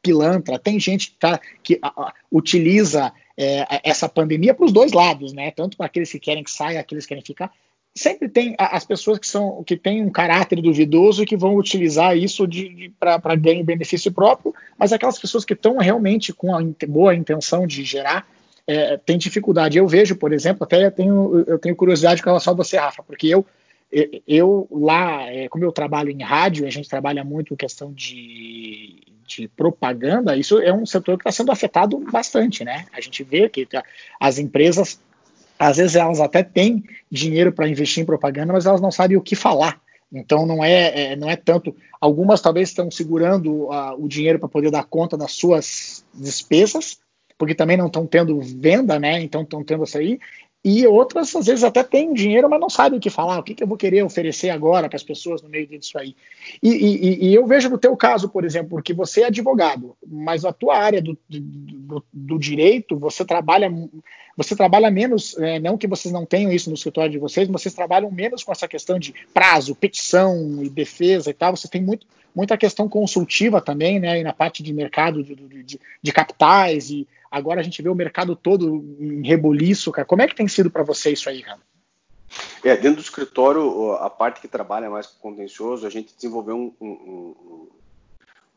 [0.00, 4.92] pilantra, tem gente que, tá, que a, a, utiliza é, essa pandemia para os dois
[4.92, 5.50] lados, né?
[5.50, 7.52] Tanto para aqueles que querem que saia, aqueles que querem ficar.
[7.96, 12.16] Sempre tem as pessoas que são que têm um caráter duvidoso e que vão utilizar
[12.16, 12.44] isso
[12.98, 17.84] para ganho benefício próprio, mas aquelas pessoas que estão realmente com a boa intenção de
[17.84, 18.26] gerar
[18.66, 19.78] é, tem dificuldade.
[19.78, 23.02] Eu vejo, por exemplo, até eu tenho, eu tenho curiosidade com relação a você, Rafa,
[23.02, 23.46] porque eu
[24.26, 29.48] eu lá, é, como eu trabalho em rádio, a gente trabalha muito questão de, de
[29.48, 32.86] propaganda, isso é um setor que está sendo afetado bastante, né?
[32.92, 33.84] A gente vê que tá,
[34.18, 35.00] as empresas,
[35.58, 39.22] às vezes elas até têm dinheiro para investir em propaganda, mas elas não sabem o
[39.22, 39.80] que falar.
[40.12, 41.74] Então não é, é não é tanto.
[42.00, 46.98] Algumas talvez estão segurando uh, o dinheiro para poder dar conta das suas despesas,
[47.36, 49.20] porque também não estão tendo venda, né?
[49.20, 50.20] Então estão tendo isso aí.
[50.64, 53.54] E outras, às vezes, até têm dinheiro, mas não sabem o que falar, o que,
[53.54, 56.16] que eu vou querer oferecer agora para as pessoas no meio disso aí.
[56.62, 60.42] E, e, e, eu vejo no teu caso, por exemplo, porque você é advogado, mas
[60.42, 63.70] a tua área do, do, do direito, você trabalha,
[64.34, 67.60] você trabalha menos, é, não que vocês não tenham isso no escritório de vocês, mas
[67.60, 71.82] vocês trabalham menos com essa questão de prazo, petição e defesa e tal, você tem
[71.82, 76.88] muito, muita questão consultiva também, né, e na parte de mercado de, de, de capitais
[76.88, 80.06] e Agora a gente vê o mercado todo em rebuliço, cara.
[80.06, 81.58] Como é que tem sido para você isso aí, cara?
[82.62, 86.72] É, dentro do escritório, a parte que trabalha mais com contencioso, a gente desenvolveu um,
[86.80, 87.68] um, um,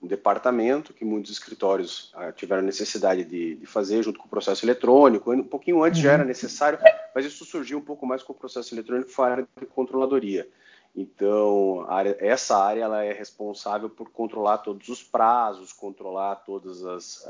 [0.04, 4.64] um departamento que muitos escritórios ah, tiveram necessidade de, de, fazer junto com o processo
[4.64, 5.34] eletrônico.
[5.34, 6.04] Um pouquinho antes uhum.
[6.04, 6.28] já era uhum.
[6.28, 6.78] necessário,
[7.16, 10.48] mas isso surgiu um pouco mais com o processo eletrônico, foi a área de controladoria.
[10.96, 17.24] Então, área, essa área ela é responsável por controlar todos os prazos, controlar todas as,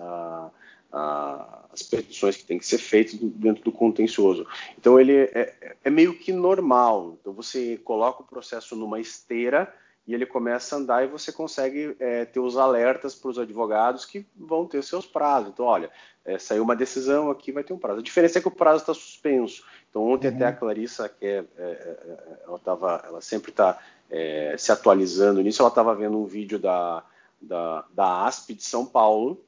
[0.92, 4.48] as petições que têm que ser feitas dentro do contencioso.
[4.78, 7.18] Então ele é, é, meio que normal.
[7.20, 9.72] Então você coloca o processo numa esteira
[10.08, 14.06] e ele começa a andar e você consegue é, ter os alertas para os advogados
[14.06, 15.50] que vão ter seus prazos.
[15.50, 15.92] Então, olha,
[16.24, 18.00] é, saiu uma decisão aqui, vai ter um prazo.
[18.00, 19.66] A diferença é que o prazo está suspenso.
[19.90, 20.36] Então, ontem uhum.
[20.36, 23.78] até a Clarissa, que é, é, é ela, tava, ela sempre está
[24.10, 27.04] é, se atualizando nisso, ela estava vendo um vídeo da,
[27.42, 29.44] da, da ASP de São Paulo,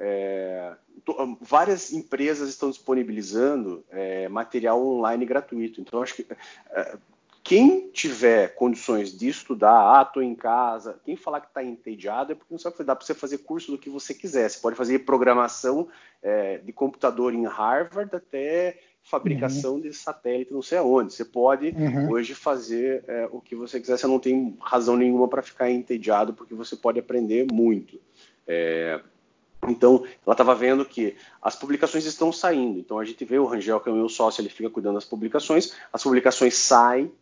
[0.00, 0.72] é,
[1.42, 5.80] várias empresas estão disponibilizando é, material online gratuito.
[5.80, 6.26] Então, acho que
[6.70, 6.96] é,
[7.42, 12.34] quem tiver condições de estudar, ah, estou em casa, quem falar que está entediado é
[12.34, 14.48] porque não sabe que dá para você fazer curso do que você quiser.
[14.48, 15.88] Você pode fazer programação
[16.22, 19.80] é, de computador em Harvard até fabricação uhum.
[19.80, 21.12] de satélite não sei aonde.
[21.12, 22.10] Você pode uhum.
[22.10, 26.32] hoje fazer é, o que você quiser, você não tem razão nenhuma para ficar entediado,
[26.32, 27.98] porque você pode aprender muito.
[28.46, 29.00] É,
[29.68, 32.78] então, ela estava vendo que as publicações estão saindo.
[32.78, 35.04] Então, a gente vê o Rangel, que é o meu sócio, ele fica cuidando das
[35.04, 35.74] publicações.
[35.92, 37.12] As publicações saem,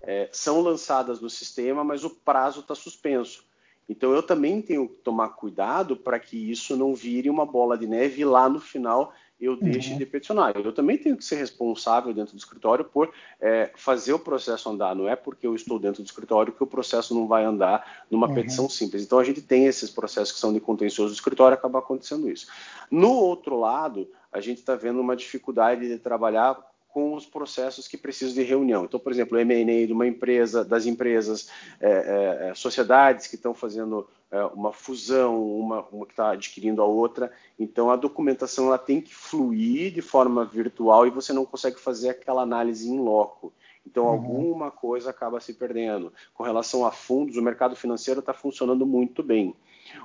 [0.00, 3.44] é, são lançadas no sistema, mas o prazo está suspenso.
[3.88, 7.86] Então, eu também tenho que tomar cuidado para que isso não vire uma bola de
[7.86, 9.12] neve lá no final
[9.42, 9.98] eu deixe uhum.
[9.98, 10.56] de peticionar.
[10.56, 14.94] Eu também tenho que ser responsável dentro do escritório por é, fazer o processo andar.
[14.94, 18.28] Não é porque eu estou dentro do escritório que o processo não vai andar numa
[18.28, 18.34] uhum.
[18.34, 19.02] petição simples.
[19.02, 22.46] Então a gente tem esses processos que são de contencioso do escritório, acaba acontecendo isso.
[22.90, 27.96] No outro lado, a gente está vendo uma dificuldade de trabalhar com os processos que
[27.96, 28.84] precisam de reunião.
[28.84, 31.48] Então, por exemplo, o M&A de uma empresa, das empresas,
[31.80, 36.82] é, é, é sociedades que estão fazendo é, uma fusão, uma, uma que está adquirindo
[36.82, 37.32] a outra.
[37.58, 42.10] Então, a documentação ela tem que fluir de forma virtual e você não consegue fazer
[42.10, 43.54] aquela análise em loco.
[43.86, 44.10] Então, uhum.
[44.10, 46.12] alguma coisa acaba se perdendo.
[46.34, 49.56] Com relação a fundos, o mercado financeiro está funcionando muito bem.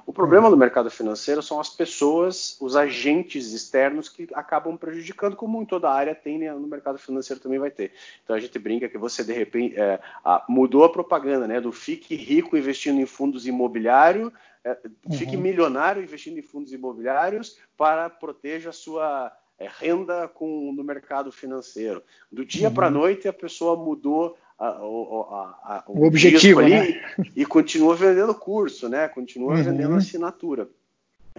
[0.05, 5.61] O problema do mercado financeiro são as pessoas, os agentes externos que acabam prejudicando, como
[5.61, 6.51] em toda a área tem, né?
[6.53, 7.91] no mercado financeiro também vai ter.
[8.23, 9.99] Então a gente brinca que você de repente é,
[10.47, 11.59] mudou a propaganda, né?
[11.59, 14.31] Do fique rico investindo em fundos imobiliários,
[14.63, 14.77] é,
[15.17, 15.41] fique uhum.
[15.41, 22.03] milionário investindo em fundos imobiliários para proteja a sua é, renda com, no mercado financeiro.
[22.31, 22.73] Do dia uhum.
[22.73, 27.01] para a noite a pessoa mudou a, a, a, o, o objetivo ali né?
[27.35, 29.07] e continua vendendo curso, né?
[29.07, 29.63] Continua uhum.
[29.63, 30.67] vendendo assinatura.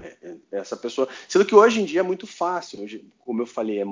[0.02, 2.82] É, é, essa pessoa, sendo que hoje em dia é muito fácil.
[2.82, 3.86] Hoje, como eu falei, é,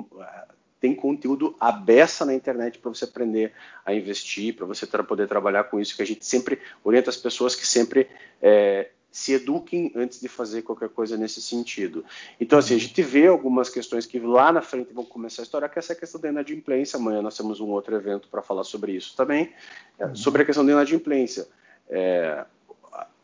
[0.79, 3.51] tem conteúdo abessa na internet para você aprender
[3.85, 5.95] a investir, para você poder trabalhar com isso.
[5.95, 8.07] Que a gente sempre orienta as pessoas que sempre
[8.41, 12.05] é, se eduquem antes de fazer qualquer coisa nesse sentido.
[12.39, 15.71] Então, assim, a gente vê algumas questões que lá na frente vão começar a estourar,
[15.71, 16.97] que é essa questão da inadimplência.
[16.97, 19.51] Amanhã nós temos um outro evento para falar sobre isso também,
[19.97, 20.15] é, uhum.
[20.15, 21.47] sobre a questão da inadimplência.
[21.89, 22.45] É,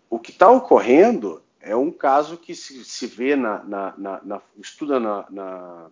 [0.09, 4.41] o que está ocorrendo é um caso que se, se vê na, na, na, na
[4.59, 5.91] estuda na,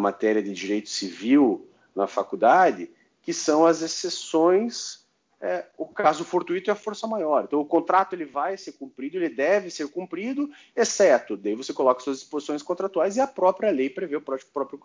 [0.00, 2.90] matéria de direito civil na faculdade,
[3.22, 5.03] que são as exceções
[5.40, 7.44] é, o caso fortuito é a força maior.
[7.44, 12.00] Então, o contrato ele vai ser cumprido, ele deve ser cumprido, exceto, daí você coloca
[12.02, 14.80] suas disposições contratuais e a própria lei prevê, o próprio, próprio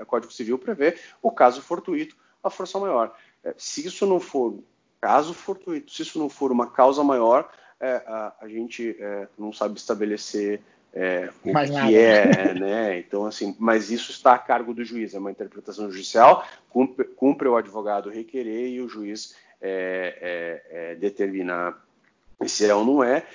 [0.00, 3.16] é, Código Civil prevê o caso fortuito, a força maior.
[3.42, 4.58] É, se isso não for
[5.00, 9.52] caso fortuito, se isso não for uma causa maior, é, a, a, gente é, não
[9.52, 10.62] sabe estabelecer
[10.94, 11.92] é, o Mais que nada.
[11.92, 12.98] é, né?
[13.00, 17.48] Então, assim, mas isso está a cargo do juiz, é uma interpretação judicial, cumpre, cumpre
[17.48, 19.34] o advogado requerer e o juiz
[19.66, 21.82] é, é, é, determinar
[22.46, 23.26] se é ou não é.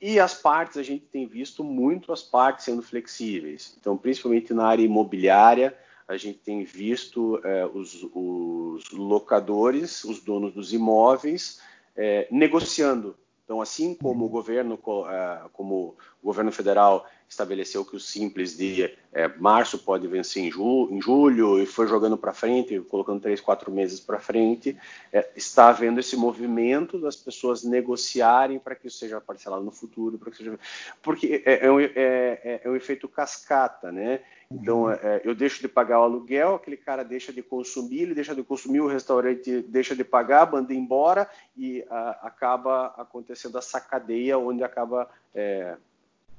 [0.00, 3.76] E as partes, a gente tem visto muito as partes sendo flexíveis.
[3.80, 10.52] Então, principalmente na área imobiliária, a gente tem visto é, os, os, locadores, os donos
[10.52, 11.60] dos imóveis,
[11.96, 13.16] é, negociando.
[13.44, 19.28] Então, assim como o governo, como o governo federal estabeleceu que o simples de é,
[19.38, 23.70] março pode vencer em, ju em, julho e foi jogando para frente, colocando três, quatro
[23.70, 24.76] meses para frente,
[25.12, 30.18] é, está havendo esse movimento das pessoas negociarem para que isso seja parcelado no futuro,
[30.18, 30.58] para que seja...
[31.02, 34.20] porque é, é, um, é, é, é um efeito cascata, né?
[34.50, 34.92] Então, uhum.
[35.24, 38.80] eu deixo de pagar o aluguel, aquele cara deixa de consumir, ele deixa de consumir,
[38.80, 45.08] o restaurante deixa de pagar, manda embora e a, acaba acontecendo essa cadeia onde acaba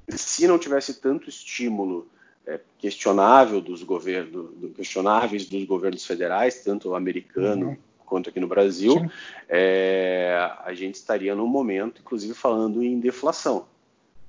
[0.09, 2.07] se não tivesse tanto estímulo
[2.45, 7.77] é, questionável dos governos, do, questionáveis dos governos federais, tanto americano uhum.
[8.05, 9.09] quanto aqui no Brasil,
[9.47, 13.65] é, a gente estaria num momento, inclusive, falando em deflação.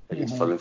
[0.07, 0.57] A gente uhum.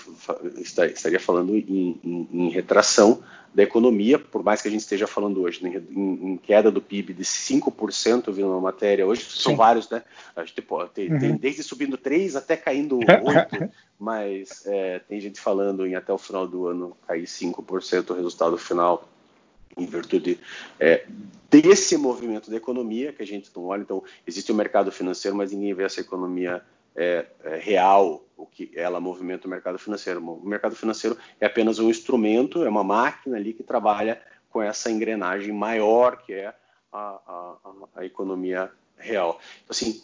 [0.57, 3.23] estaria falando em, em, em, retração
[3.55, 6.81] da economia, por mais que a gente esteja falando hoje né, em, em queda do
[6.81, 9.41] PIB de 5%, vindo uma matéria, hoje Sim.
[9.43, 10.03] são vários, né?
[10.35, 11.19] A gente pô, tem, uhum.
[11.19, 16.19] tem, desde subindo 3 até caindo 8, mas é, tem gente falando em até o
[16.19, 19.07] final do ano cair 5% o resultado final
[19.77, 20.39] em virtude
[20.81, 21.05] é,
[21.51, 23.83] desse movimento da economia que a gente não olha.
[23.83, 26.63] Então, existe o mercado financeiro, mas ninguém vê essa economia
[26.97, 30.25] é, é, real, o que ela movimenta o mercado financeiro.
[30.25, 34.21] O mercado financeiro é apenas um instrumento, é uma máquina ali que trabalha
[34.51, 36.55] com essa engrenagem maior que é
[36.93, 37.57] a, a,
[37.97, 39.41] a economia real.
[39.63, 40.03] Então, assim,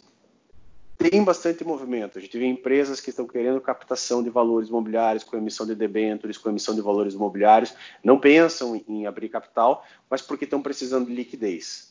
[0.97, 2.17] tem bastante movimento.
[2.17, 6.37] A gente vê empresas que estão querendo captação de valores imobiliários com emissão de debêntures,
[6.37, 11.15] com emissão de valores imobiliários, não pensam em abrir capital, mas porque estão precisando de
[11.15, 11.90] liquidez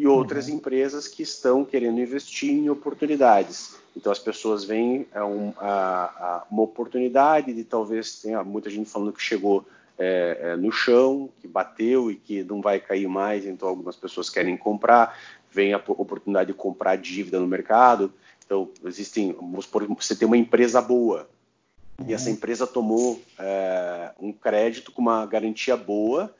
[0.00, 0.54] e outras uhum.
[0.54, 3.76] empresas que estão querendo investir em oportunidades.
[3.94, 8.88] Então as pessoas veem é um, a, a, uma oportunidade de talvez tenha muita gente
[8.88, 9.66] falando que chegou
[9.98, 14.30] é, é, no chão, que bateu e que não vai cair mais, então algumas pessoas
[14.30, 15.18] querem comprar,
[15.52, 18.10] vem a oportunidade de comprar dívida no mercado.
[18.46, 19.36] Então existem,
[19.94, 21.28] você tem uma empresa boa
[22.06, 22.36] e essa uhum.
[22.36, 26.34] empresa tomou é, um crédito com uma garantia boa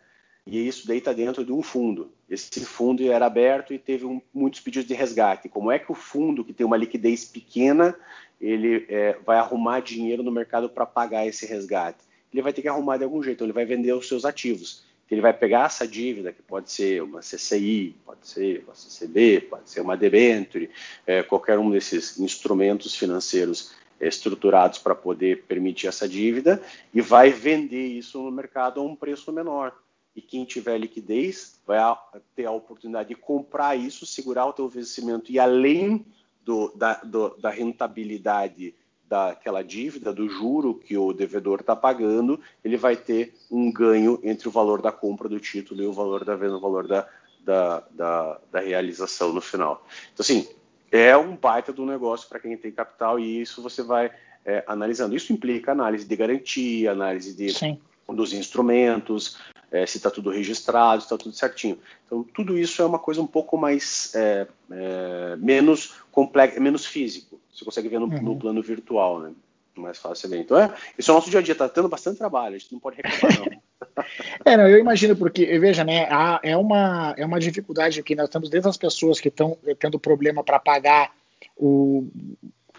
[0.50, 2.10] e isso daí está dentro de um fundo.
[2.28, 5.48] Esse fundo era aberto e teve um, muitos pedidos de resgate.
[5.48, 7.96] Como é que o fundo, que tem uma liquidez pequena,
[8.40, 12.10] ele é, vai arrumar dinheiro no mercado para pagar esse resgate?
[12.32, 14.84] ele vai ter que arrumar de algum jeito, ele vai vender os seus ativos.
[15.10, 19.68] Ele vai pegar essa dívida, que pode ser uma CCI, pode ser uma CCB, pode
[19.68, 20.70] ser uma debenture,
[21.04, 26.62] é, qualquer um desses instrumentos financeiros estruturados para poder permitir essa dívida,
[26.94, 29.74] e vai vender isso no mercado a um preço menor.
[30.14, 31.78] E quem tiver liquidez vai
[32.34, 36.04] ter a oportunidade de comprar isso, segurar o teu vencimento e além
[36.44, 38.74] do, da, do, da rentabilidade
[39.10, 44.46] daquela dívida, do juro que o devedor está pagando, ele vai ter um ganho entre
[44.46, 47.08] o valor da compra do título e o valor da venda, o valor da,
[47.40, 49.84] da, da, realização no final.
[50.12, 50.48] Então, assim,
[50.92, 54.12] é um baita do negócio para quem tem capital e isso você vai
[54.44, 55.16] é, analisando.
[55.16, 57.48] Isso implica análise de garantia, análise de,
[58.14, 59.38] dos instrumentos,
[59.70, 61.78] é, se está tudo registrado, se está tudo certinho.
[62.06, 67.40] Então, tudo isso é uma coisa um pouco mais é, é, menos complexo, menos físico.
[67.52, 68.22] Você consegue ver no, uhum.
[68.22, 69.32] no plano virtual, né?
[69.76, 70.40] Mais fácil ver.
[70.40, 72.72] Então, é, isso é o nosso dia a dia, está tendo bastante trabalho, a gente
[72.72, 74.04] não pode reclamar, não.
[74.44, 78.28] é, não, eu imagino, porque, veja, né, há, é, uma, é uma dificuldade que nós
[78.28, 81.12] temos desde as pessoas que estão tendo problema para pagar
[81.56, 82.08] o,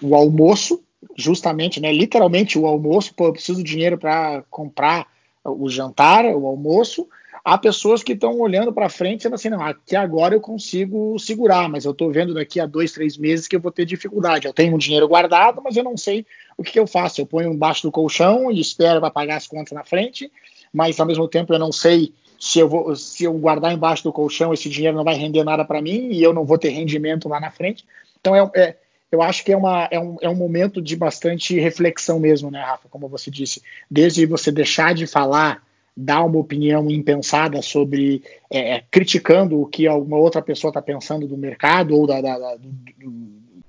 [0.01, 0.83] o almoço,
[1.15, 5.07] justamente, né, literalmente o almoço, pô, eu preciso de dinheiro para comprar
[5.43, 7.07] o jantar, o almoço,
[7.43, 11.67] há pessoas que estão olhando para frente dizendo assim, não, aqui agora eu consigo segurar,
[11.67, 14.47] mas eu estou vendo daqui a dois, três meses que eu vou ter dificuldade.
[14.47, 16.25] Eu tenho um dinheiro guardado, mas eu não sei
[16.57, 17.21] o que, que eu faço.
[17.21, 20.31] Eu ponho embaixo do colchão e espero para pagar as contas na frente,
[20.71, 24.11] mas ao mesmo tempo eu não sei se eu, vou, se eu guardar embaixo do
[24.11, 27.29] colchão esse dinheiro não vai render nada para mim e eu não vou ter rendimento
[27.29, 27.85] lá na frente.
[28.19, 28.77] Então é, é
[29.11, 32.61] eu acho que é, uma, é, um, é um momento de bastante reflexão mesmo, né,
[32.61, 32.87] Rafa?
[32.89, 35.61] Como você disse, desde você deixar de falar,
[35.95, 41.27] dar uma opinião impensada sobre, é, é criticando o que alguma outra pessoa está pensando
[41.27, 42.69] do mercado ou da, da, da do,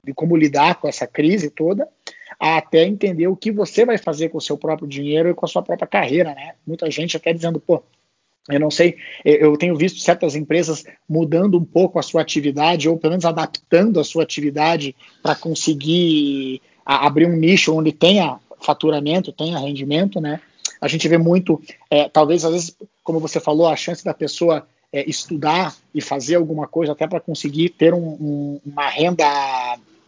[0.05, 1.89] de como lidar com essa crise toda,
[2.39, 5.49] até entender o que você vai fazer com o seu próprio dinheiro e com a
[5.49, 6.55] sua própria carreira, né?
[6.67, 7.83] Muita gente até dizendo, pô,
[8.49, 12.99] eu não sei, eu tenho visto certas empresas mudando um pouco a sua atividade, ou
[12.99, 19.59] pelo menos adaptando a sua atividade para conseguir abrir um nicho onde tenha faturamento, tenha
[19.59, 20.41] rendimento, né?
[20.81, 24.67] A gente vê muito, é, talvez às vezes, como você falou, a chance da pessoa
[24.93, 29.25] é, estudar e fazer alguma coisa até para conseguir ter um, um, uma renda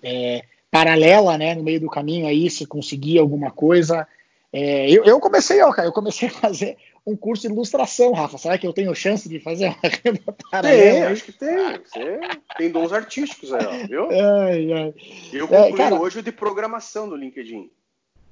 [0.02, 4.06] é, paralela, né, no meio do caminho aí, se conseguir alguma coisa.
[4.52, 8.38] É, eu, eu, comecei, ó, eu comecei a fazer um curso de ilustração, Rafa.
[8.38, 10.92] Será que eu tenho chance de fazer uma renda paralela?
[10.92, 11.56] Tem, acho que tem.
[11.84, 12.20] Você
[12.56, 14.10] tem dons artísticos aí, ó, viu?
[14.10, 14.94] Ai, ai.
[15.32, 16.00] Eu concluí é, cara...
[16.00, 17.70] hoje o de programação do LinkedIn.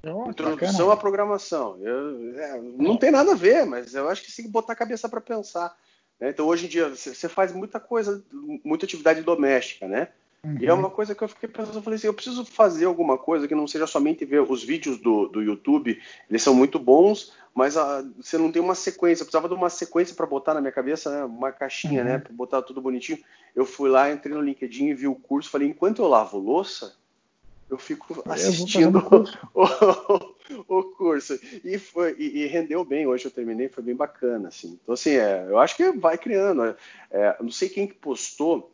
[0.05, 0.93] Oh, Introdução bacana.
[0.93, 1.77] à programação.
[1.81, 4.75] Eu, é, não tem nada a ver, mas eu acho que tem que botar a
[4.75, 5.73] cabeça para pensar.
[6.19, 6.29] Né?
[6.29, 8.21] Então, hoje em dia, você faz muita coisa,
[8.65, 10.09] muita atividade doméstica, né?
[10.45, 10.57] Uhum.
[10.59, 13.17] E é uma coisa que eu fiquei pensando, eu falei assim, eu preciso fazer alguma
[13.17, 17.31] coisa que não seja somente ver os vídeos do, do YouTube, eles são muito bons,
[17.55, 20.53] mas a, ah, você não tem uma sequência, eu precisava de uma sequência para botar
[20.53, 22.17] na minha cabeça, né, uma caixinha, né, uhum.
[22.17, 23.19] né, para botar tudo bonitinho.
[23.55, 26.93] Eu fui lá, entrei no LinkedIn e vi o curso, falei, enquanto eu lavo louça,
[27.69, 28.99] eu fico assistindo
[29.53, 29.63] o,
[30.67, 31.39] o, o, curso.
[31.63, 34.77] E, foi, e, e, rendeu bem, hoje eu terminei, foi bem bacana, assim.
[34.81, 36.75] Então, assim, é, eu acho que vai criando.
[37.09, 38.72] É, não sei quem que postou,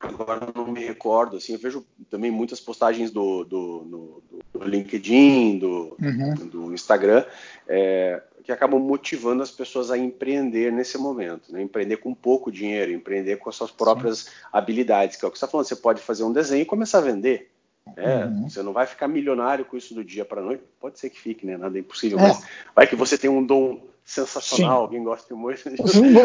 [0.00, 5.58] agora não me recordo, assim, eu vejo também muitas postagens do, do, do, do LinkedIn,
[5.58, 6.34] do, uhum.
[6.46, 7.24] do Instagram,
[7.66, 11.60] é, que acabam motivando as pessoas a empreender nesse momento, né?
[11.60, 14.30] empreender com pouco dinheiro, empreender com as suas próprias Sim.
[14.52, 16.98] habilidades, que é o que você está falando, você pode fazer um desenho e começar
[16.98, 17.50] a vender.
[17.96, 18.48] É, uhum.
[18.48, 21.46] Você não vai ficar milionário com isso do dia para noite, pode ser que fique,
[21.46, 21.56] né?
[21.56, 22.22] Nada é impossível, é.
[22.22, 24.82] mas vai que você tem um dom sensacional, Sim.
[24.82, 25.62] alguém gosta muito.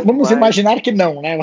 [0.05, 0.31] Vamos mas...
[0.31, 1.37] imaginar que não, né?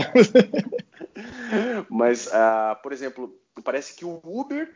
[1.90, 4.74] Mas, uh, por exemplo, parece que o Uber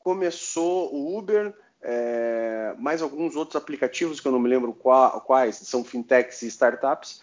[0.00, 5.54] começou, o Uber, é, mais alguns outros aplicativos que eu não me lembro qual, quais,
[5.56, 7.22] são fintechs e startups,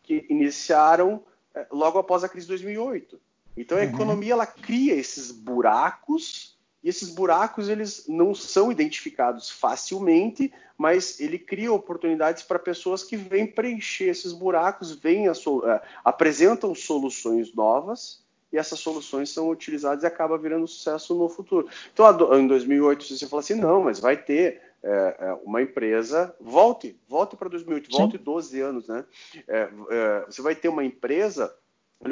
[0.00, 1.20] que iniciaram
[1.56, 3.20] é, logo após a crise de 2008.
[3.56, 3.88] Então a uhum.
[3.88, 6.53] economia ela cria esses buracos
[6.84, 13.16] e esses buracos eles não são identificados facilmente, mas ele cria oportunidades para pessoas que
[13.16, 20.04] vêm preencher esses buracos, vêm so, uh, apresentam soluções novas e essas soluções são utilizadas
[20.04, 21.68] e acaba virando sucesso no futuro.
[21.92, 27.36] Então, em 2008, você fala assim, não, mas vai ter é, uma empresa, volte, volte
[27.36, 27.98] para 2008, Sim.
[27.98, 29.04] volte 12 anos, né?
[29.48, 31.52] É, é, você vai ter uma empresa,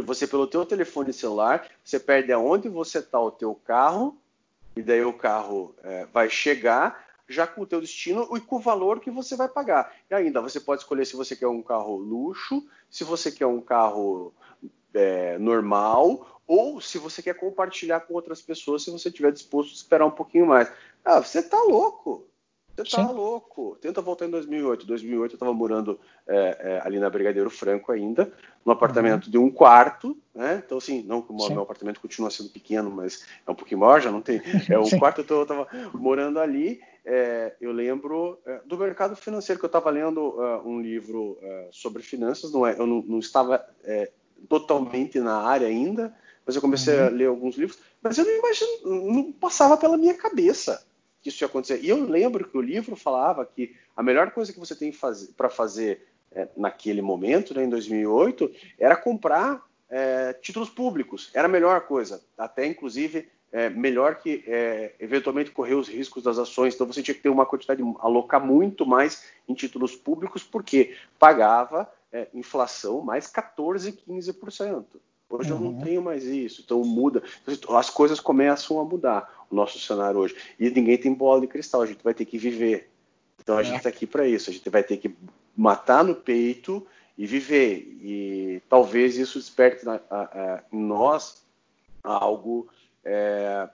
[0.03, 4.19] você pelo teu telefone celular, você perde aonde você está o teu carro,
[4.77, 8.61] e daí o carro é, vai chegar já com o teu destino e com o
[8.61, 9.95] valor que você vai pagar.
[10.11, 13.61] E ainda você pode escolher se você quer um carro luxo, se você quer um
[13.61, 14.33] carro
[14.93, 19.75] é, normal ou se você quer compartilhar com outras pessoas, se você estiver disposto a
[19.75, 20.71] esperar um pouquinho mais.
[21.05, 22.27] Ah, você tá louco.
[22.77, 23.13] Você tá Sim.
[23.13, 23.77] louco.
[23.81, 24.87] Tenta voltar em 2008.
[24.87, 28.33] 2008 eu estava morando é, é, ali na Brigadeiro Franco ainda,
[28.65, 29.31] num apartamento uhum.
[29.31, 30.63] de um quarto, né?
[30.65, 34.01] Então, assim, não que o meu apartamento continua sendo pequeno, mas é um pouquinho maior,
[34.01, 34.41] já não tem.
[34.69, 36.81] É um quarto, eu estava morando ali.
[37.05, 41.69] É, eu lembro é, do mercado financeiro, que eu estava lendo uh, um livro uh,
[41.73, 43.65] sobre finanças, não é, eu não, não estava
[44.49, 46.15] totalmente na área ainda,
[46.47, 47.07] mas eu comecei uhum.
[47.07, 50.85] a ler alguns livros, mas eu não imagino, não passava pela minha cabeça
[51.23, 51.81] que isso ia acontecer.
[51.83, 54.93] E eu lembro que o livro falava que a melhor coisa que você tem
[55.37, 61.31] para fazer é, naquele momento, né, em 2008, era comprar é, títulos públicos.
[61.33, 62.23] Era a melhor coisa.
[62.37, 66.75] Até, inclusive, é, melhor que é, eventualmente correr os riscos das ações.
[66.75, 71.89] Então, você tinha que ter uma quantidade, alocar muito mais em títulos públicos, porque pagava
[72.13, 74.85] é, inflação mais 14, 15%.
[75.33, 75.59] Hoje uhum.
[75.59, 75.83] eu não uhum.
[75.83, 77.23] tenho mais isso, então muda.
[77.71, 80.37] As coisas começam a mudar nosso cenário hoje.
[80.59, 82.91] E ninguém tem bola de cristal, a gente vai ter que viver.
[83.41, 83.65] Então a é.
[83.65, 85.15] gente está aqui para isso, a gente vai ter que
[85.57, 86.87] matar no peito
[87.17, 87.99] e viver.
[88.01, 91.43] E talvez isso desperte na, a, a, em nós
[92.03, 92.69] algo
[93.05, 93.69] é,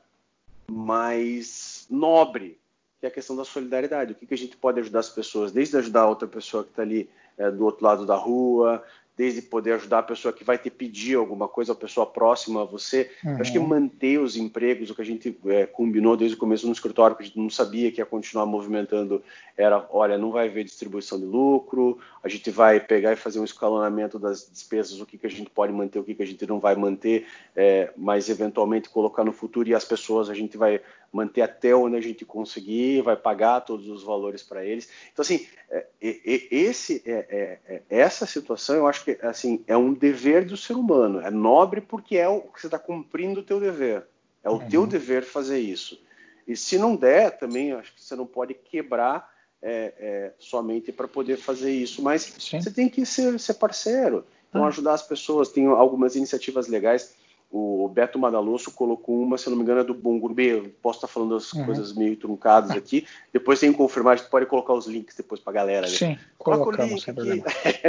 [0.71, 2.59] mais nobre,
[3.01, 4.13] que é a questão da solidariedade.
[4.13, 6.71] O que, que a gente pode ajudar as pessoas, desde ajudar a outra pessoa que
[6.71, 8.85] está ali é, do outro lado da rua,
[9.19, 12.65] desde poder ajudar a pessoa que vai te pedir alguma coisa, a pessoa próxima a
[12.65, 13.11] você.
[13.25, 13.41] Uhum.
[13.41, 16.73] Acho que manter os empregos, o que a gente é, combinou desde o começo no
[16.73, 19.21] escritório, que a gente não sabia que ia continuar movimentando,
[19.57, 23.45] era, olha, não vai haver distribuição de lucro, a gente vai pegar e fazer um
[23.45, 26.47] escalonamento das despesas, o que, que a gente pode manter, o que, que a gente
[26.47, 30.81] não vai manter, é, mas eventualmente colocar no futuro e as pessoas a gente vai
[31.13, 34.89] manter até onde a gente conseguir, vai pagar todos os valores para eles.
[35.13, 40.45] Então, assim, é, esse, é, é, essa situação eu acho que assim, é um dever
[40.45, 41.21] do ser humano.
[41.21, 44.07] É nobre porque é o que você está cumprindo o teu dever.
[44.45, 44.69] É o uhum.
[44.69, 46.01] teu dever fazer isso.
[46.47, 49.31] E se não der, também acho que você não pode quebrar
[49.61, 52.03] é, é, somente para poder fazer isso.
[52.03, 52.61] Mas Sim.
[52.61, 54.25] você tem que ser, ser parceiro.
[54.49, 54.69] Então, ah.
[54.69, 55.51] ajudar as pessoas.
[55.51, 57.15] Tem algumas iniciativas legais
[57.51, 60.69] o Beto Madaloso colocou uma, se não me engano, é do Bom Gourmet.
[60.83, 61.65] Posso estar falando as uhum.
[61.65, 63.07] coisas meio truncadas aqui.
[63.33, 65.87] Depois tem que confirmar, a gente pode colocar os links depois para a galera.
[65.87, 65.93] Né?
[65.95, 67.45] Sim, colocamos, sem problema.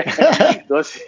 [0.64, 1.02] então, assim,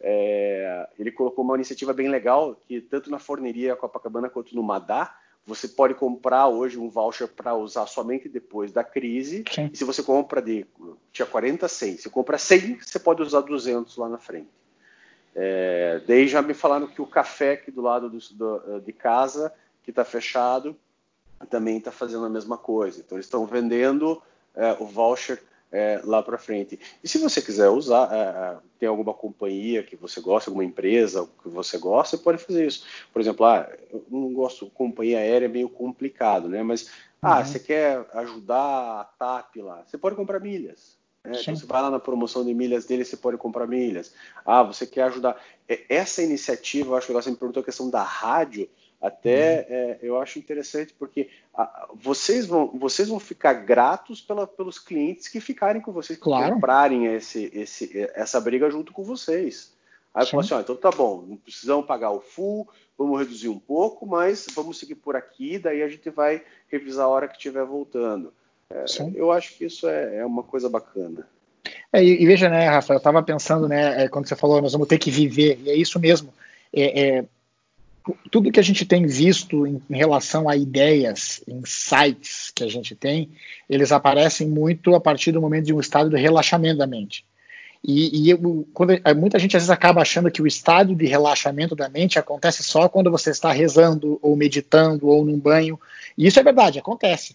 [0.00, 5.16] é, ele colocou uma iniciativa bem legal, que tanto na forneria Copacabana quanto no Madá,
[5.46, 9.44] você pode comprar hoje um voucher para usar somente depois da crise.
[9.50, 9.70] Sim.
[9.72, 10.66] E se você compra de
[11.10, 11.96] tinha 40, 100.
[11.96, 14.48] Se compra 100, você pode usar 200 lá na frente.
[15.34, 19.52] É, daí já me falaram que o café aqui do lado do, do, de casa,
[19.82, 20.76] que está fechado,
[21.48, 23.00] também está fazendo a mesma coisa.
[23.00, 24.22] Então, eles estão vendendo
[24.54, 26.78] é, o voucher é, lá para frente.
[27.02, 31.28] E se você quiser usar, é, é, tem alguma companhia que você gosta, alguma empresa
[31.42, 32.84] que você gosta, você pode fazer isso.
[33.12, 36.62] Por exemplo, ah, eu não gosto de companhia aérea, é meio complicado, né?
[36.62, 36.90] Mas,
[37.22, 37.44] ah, uhum.
[37.44, 41.00] você quer ajudar a TAP lá, você pode comprar milhas.
[41.24, 44.12] É, então você vai lá na promoção de milhas dele, você pode comprar milhas.
[44.44, 45.40] Ah, você quer ajudar.
[45.68, 48.68] É, essa iniciativa, eu acho que você me perguntou a questão da rádio,
[49.00, 49.74] até uhum.
[49.74, 55.28] é, eu acho interessante porque a, vocês, vão, vocês vão ficar gratos pela, pelos clientes
[55.28, 56.54] que ficarem com vocês, que claro.
[56.54, 59.72] comprarem esse, esse, essa briga junto com vocês.
[60.14, 62.68] Aí eu falo assim, ó, então tá bom, não precisamos pagar o full,
[62.98, 67.08] vamos reduzir um pouco, mas vamos seguir por aqui, daí a gente vai revisar a
[67.08, 68.32] hora que estiver voltando.
[68.72, 71.26] É, eu acho que isso é, é uma coisa bacana.
[71.92, 74.72] É, e, e, veja, né, Rafa, eu estava pensando, né, é, quando você falou, nós
[74.72, 76.32] vamos ter que viver, e é isso mesmo.
[76.72, 77.24] É, é,
[78.30, 82.94] tudo que a gente tem visto em, em, relação a ideias, insights que a gente
[82.94, 83.30] tem,
[83.68, 87.24] eles aparecem muito a partir do momento de um estado de relaxamento da mente.
[87.84, 91.74] E, e eu, quando, muita gente às vezes acaba achando que o estado de relaxamento
[91.74, 95.78] da mente acontece só quando você está rezando, ou meditando, ou num banho.
[96.16, 97.34] E isso é verdade, acontece.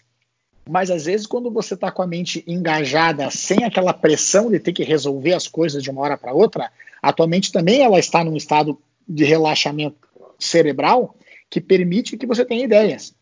[0.70, 4.74] Mas às vezes, quando você está com a mente engajada, sem aquela pressão de ter
[4.74, 8.24] que resolver as coisas de uma hora para outra, a tua mente também ela está
[8.24, 9.98] num estado de relaxamento
[10.40, 11.16] cerebral
[11.50, 13.16] que permite que você tenha ideias.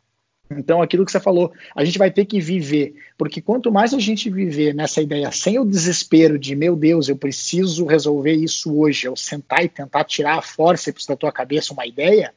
[0.49, 3.99] Então, aquilo que você falou, a gente vai ter que viver, porque quanto mais a
[3.99, 9.07] gente viver nessa ideia sem o desespero de, meu Deus, eu preciso resolver isso hoje,
[9.07, 12.31] eu sentar e tentar tirar a forceps da tua cabeça uma ideia,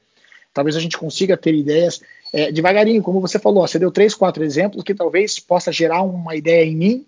[0.54, 2.00] talvez a gente consiga ter ideias
[2.32, 6.36] é, devagarinho, como você falou, você deu três, quatro exemplos que talvez possa gerar uma
[6.36, 7.06] ideia em mim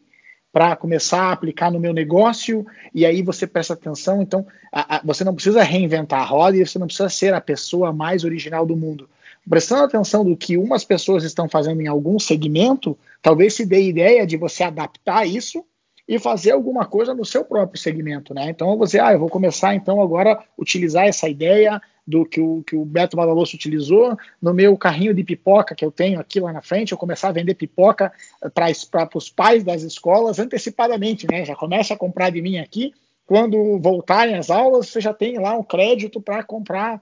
[0.53, 4.21] para começar a aplicar no meu negócio, e aí você presta atenção.
[4.21, 7.41] Então, a, a, você não precisa reinventar a roda e você não precisa ser a
[7.41, 9.09] pessoa mais original do mundo.
[9.49, 14.27] Prestando atenção do que umas pessoas estão fazendo em algum segmento, talvez se dê ideia
[14.27, 15.65] de você adaptar isso
[16.07, 18.51] e fazer alguma coisa no seu próprio segmento, né?
[18.51, 22.63] Então você, ah, eu vou começar então agora a utilizar essa ideia do que o,
[22.67, 26.53] que o Beto Badaloso utilizou, no meu carrinho de pipoca que eu tenho aqui lá
[26.53, 28.13] na frente, eu começar a vender pipoca
[28.53, 31.45] para os pais das escolas antecipadamente, né?
[31.45, 32.93] Já começa a comprar de mim aqui.
[33.25, 37.01] Quando voltarem as aulas, você já tem lá um crédito para comprar.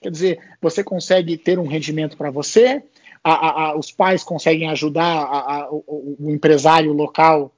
[0.00, 2.82] Quer dizer, você consegue ter um rendimento para você,
[3.24, 7.52] a, a, a, os pais conseguem ajudar o, o empresário local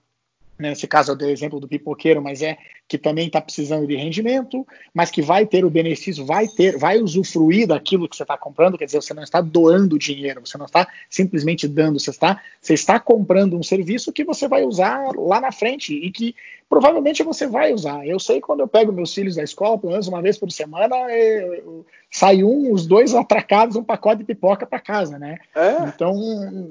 [0.58, 2.56] nesse caso eu dei o exemplo do pipoqueiro, mas é
[2.88, 6.98] que também está precisando de rendimento, mas que vai ter o benefício, vai ter, vai
[6.98, 10.66] usufruir daquilo que você está comprando, quer dizer, você não está doando dinheiro, você não
[10.66, 15.40] está simplesmente dando, você está, você está comprando um serviço que você vai usar lá
[15.40, 16.34] na frente e que
[16.68, 18.06] provavelmente você vai usar.
[18.06, 20.96] Eu sei quando eu pego meus filhos da escola, pelo menos uma vez por semana,
[21.10, 25.38] eu, sai um, os dois atracados, um pacote de pipoca para casa, né?
[25.54, 25.88] É.
[25.88, 26.14] Então,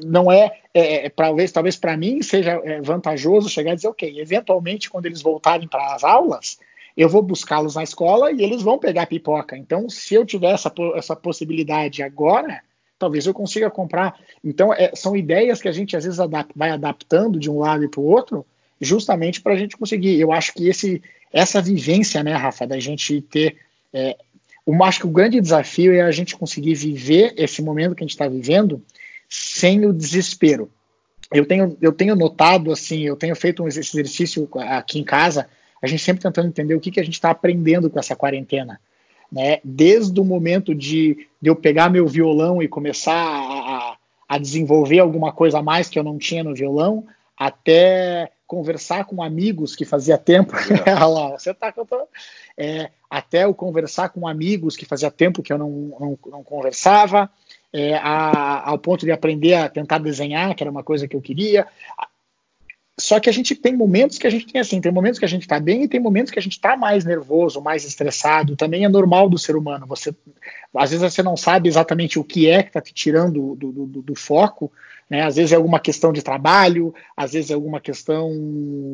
[0.04, 4.20] não é, é, é talvez, talvez para mim seja é, vantajoso chegar e dizer, ok,
[4.20, 6.58] eventualmente quando eles voltarem para as aulas,
[6.96, 9.58] eu vou buscá-los na escola e eles vão pegar pipoca.
[9.58, 12.62] Então, se eu tiver essa, essa possibilidade agora,
[13.00, 14.20] talvez eu consiga comprar.
[14.44, 16.20] Então, é, são ideias que a gente às vezes
[16.56, 18.46] vai adaptando de um lado e para o outro,
[18.80, 20.20] justamente para a gente conseguir.
[20.20, 23.58] Eu acho que esse, essa vivência, né, Rafa, da gente ter.
[23.94, 24.18] É,
[24.68, 28.06] eu acho que o grande desafio é a gente conseguir viver esse momento que a
[28.06, 28.82] gente está vivendo
[29.28, 30.70] sem o desespero.
[31.34, 35.48] Eu tenho, eu tenho notado, assim, eu tenho feito um exercício aqui em casa
[35.82, 38.80] a gente sempre tentando entender o que, que a gente está aprendendo com essa quarentena.
[39.32, 39.60] Né?
[39.64, 45.32] Desde o momento de, de eu pegar meu violão e começar a, a, desenvolver alguma
[45.32, 47.06] coisa a mais que eu não tinha no violão,
[47.38, 50.54] até conversar com amigos que fazia tempo.
[50.86, 51.74] Olha lá, você tá
[52.58, 55.70] é, até eu conversar com amigos que fazia tempo que eu não,
[56.00, 57.30] não, não conversava.
[57.74, 61.22] É, a, ao ponto de aprender a tentar desenhar, que era uma coisa que eu
[61.22, 61.66] queria,
[63.02, 65.28] só que a gente tem momentos que a gente tem assim, tem momentos que a
[65.28, 68.56] gente está bem e tem momentos que a gente está mais nervoso, mais estressado.
[68.56, 69.88] Também é normal do ser humano.
[69.88, 70.14] Você,
[70.76, 73.86] às vezes você não sabe exatamente o que é que está te tirando do, do,
[73.88, 74.72] do, do, foco.
[75.10, 75.24] Né?
[75.24, 78.30] Às vezes é alguma questão de trabalho, às vezes é alguma questão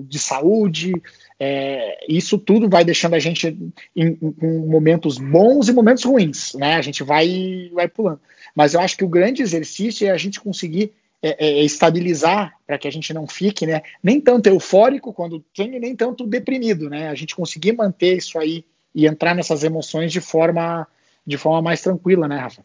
[0.07, 0.93] de saúde.
[1.37, 3.57] É, isso tudo vai deixando a gente
[3.93, 6.53] em, em, momentos bons e momentos ruins.
[6.53, 6.75] Né?
[6.75, 8.21] A gente vai, vai pulando.
[8.55, 12.55] Mas eu acho que o grande exercício é a gente conseguir é, é, é, estabilizar
[12.65, 16.89] para que a gente não fique né, nem tanto eufórico quando tem nem tanto deprimido,
[16.89, 17.09] né?
[17.09, 18.63] A gente conseguir manter isso aí
[18.93, 20.87] e entrar nessas emoções de forma
[21.25, 22.63] de forma mais tranquila, né, Rafa?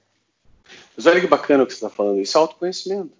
[0.96, 2.20] Mas olha que bacana o que você está falando.
[2.20, 3.10] Isso é autoconhecimento.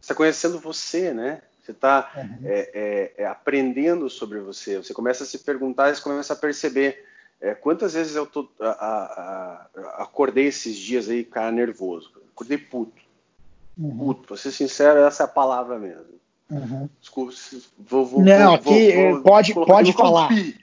[0.00, 1.42] está conhecendo você, né?
[1.60, 2.38] Você está uhum.
[2.44, 4.78] é, é, é, aprendendo sobre você.
[4.78, 7.04] Você começa a se perguntar, você começa a perceber
[7.40, 12.10] é, quantas vezes eu tô, a, a, a, acordei esses dias aí, cara, nervoso.
[12.32, 13.07] Acordei puto.
[13.78, 16.18] Puto, pra ser sincero, essa é a palavra mesmo.
[16.50, 16.88] Uhum.
[17.00, 17.32] Desculpa,
[17.78, 20.28] vou, vou, Não, vou, aqui vou, pode, pode falar.
[20.28, 20.58] pi,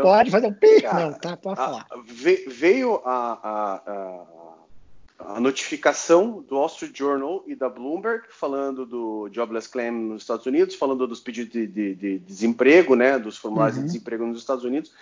[0.00, 0.82] pode fazer um pi.
[0.82, 1.86] Cara, Não, tá, pode a, falar.
[2.04, 9.68] Veio a, a, a, notificação do Wall Street Journal e da Bloomberg falando do jobless
[9.68, 13.84] claim nos Estados Unidos, falando dos pedidos de, de, de desemprego, né, dos formulários uhum.
[13.84, 14.92] de desemprego nos Estados Unidos.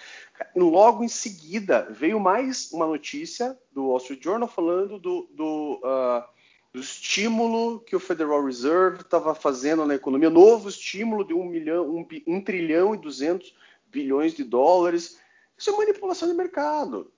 [0.56, 6.39] Logo em seguida veio mais uma notícia do Wall Street Journal falando do, do uh,
[6.72, 11.96] do estímulo que o Federal Reserve estava fazendo na economia, novo estímulo de 1 milhão,
[11.96, 13.54] 1, 1 trilhão e 200
[13.86, 15.18] bilhões de dólares.
[15.58, 17.12] Isso é manipulação de mercado.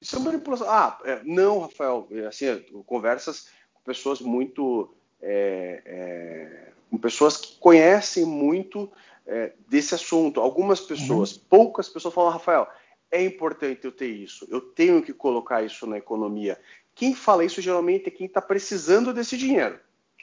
[0.00, 0.68] Isso é manipulação.
[0.68, 2.08] Ah, é, não, Rafael.
[2.10, 2.46] É, assim,
[2.86, 8.90] conversas com pessoas muito, é, é, com pessoas que conhecem muito
[9.26, 10.40] é, desse assunto.
[10.40, 11.42] Algumas pessoas, uhum.
[11.48, 12.68] poucas pessoas falam, Rafael,
[13.10, 14.46] é importante eu ter isso.
[14.50, 16.58] Eu tenho que colocar isso na economia.
[16.98, 19.78] Quem fala isso geralmente é quem está precisando desse dinheiro.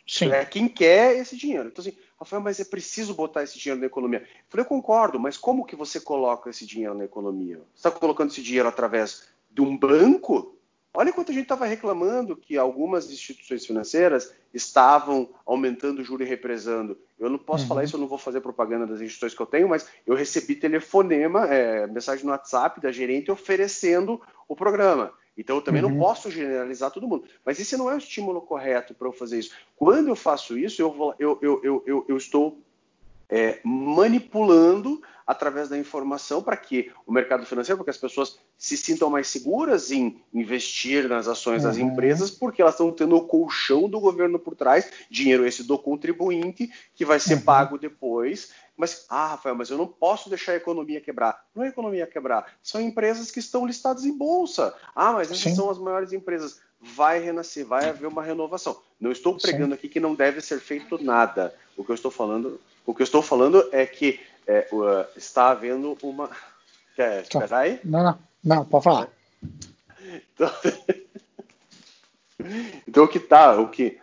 [0.06, 0.30] Sim.
[0.30, 1.70] É quem quer esse dinheiro.
[1.70, 4.20] Então, assim, Rafael, mas é preciso botar esse dinheiro na economia.
[4.20, 7.62] Eu falei, eu concordo, mas como que você coloca esse dinheiro na economia?
[7.74, 10.54] Você está colocando esse dinheiro através de um banco?
[10.94, 16.28] Olha quanto a gente estava reclamando que algumas instituições financeiras estavam aumentando o juro e
[16.28, 16.98] represando.
[17.18, 17.70] Eu não posso uhum.
[17.70, 20.56] falar isso, eu não vou fazer propaganda das instituições que eu tenho, mas eu recebi
[20.56, 25.14] telefonema, é, mensagem no WhatsApp da gerente oferecendo o programa.
[25.38, 25.90] Então eu também uhum.
[25.90, 27.26] não posso generalizar todo mundo.
[27.46, 29.52] Mas esse não é o estímulo correto para eu fazer isso.
[29.76, 32.62] Quando eu faço isso, eu, vou, eu, eu, eu, estou
[33.30, 38.78] é, manipulando através da informação para que o mercado financeiro, para que as pessoas se
[38.78, 41.70] sintam mais seguras em investir nas ações uhum.
[41.70, 45.78] das empresas, porque elas estão tendo o colchão do governo por trás, dinheiro esse do
[45.80, 47.42] contribuinte, que vai ser uhum.
[47.42, 51.46] pago depois mas, ah, Rafael, mas eu não posso deixar a economia quebrar.
[51.56, 54.76] Não é a economia quebrar, são empresas que estão listadas em bolsa.
[54.94, 55.56] Ah, mas essas Sim.
[55.56, 56.60] são as maiores empresas.
[56.80, 58.80] Vai renascer, vai haver uma renovação.
[59.00, 59.74] Não estou pregando Sim.
[59.74, 61.56] aqui que não deve ser feito nada.
[61.78, 65.50] O que eu estou falando, o que eu estou falando é que é, uh, está
[65.50, 66.30] havendo uma.
[66.96, 67.58] Quer, tá.
[67.58, 67.80] aí?
[67.84, 69.10] Não, não, não, pode falar.
[70.34, 70.52] Então,
[72.88, 74.00] então o que tá, o que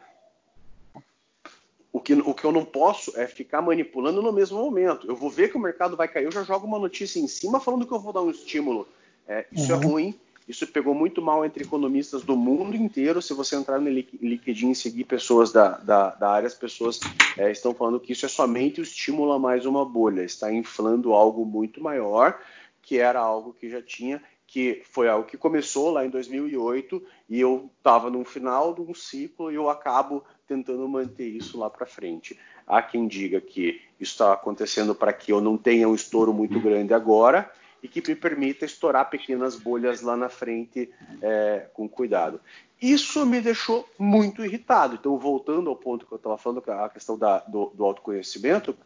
[1.93, 5.07] o que, o que eu não posso é ficar manipulando no mesmo momento.
[5.07, 7.61] Eu vou ver que o mercado vai cair, eu já jogo uma notícia em cima
[7.61, 8.89] falando que eu vou dar um estímulo.
[9.29, 9.83] É, isso é uhum.
[9.83, 13.21] é ruim, isso pegou muito mal entre economistas do mundo inteiro.
[13.21, 16.99] Se você entrar no LinkedIn e seguir pessoas da, da, da área, as pessoas
[17.37, 21.13] é, estão falando que isso é somente o estímulo a mais uma bolha, está inflando
[21.13, 22.41] algo muito maior,
[22.81, 24.21] que era algo que já tinha
[24.53, 28.93] que foi algo que começou lá em 2008 e eu estava no final de um
[28.93, 30.23] ciclo e eu acabo
[30.53, 32.39] tentando manter isso lá para frente.
[32.67, 36.61] Há quem diga que isso está acontecendo para que eu não tenha um estouro muito
[36.61, 37.51] grande agora
[37.83, 40.91] e que me permita estourar pequenas bolhas lá na frente
[41.21, 42.41] é, com cuidado.
[42.81, 44.97] Isso me deixou muito irritado.
[44.97, 48.77] Então, voltando ao ponto que eu estava falando, é a questão da, do, do autoconhecimento,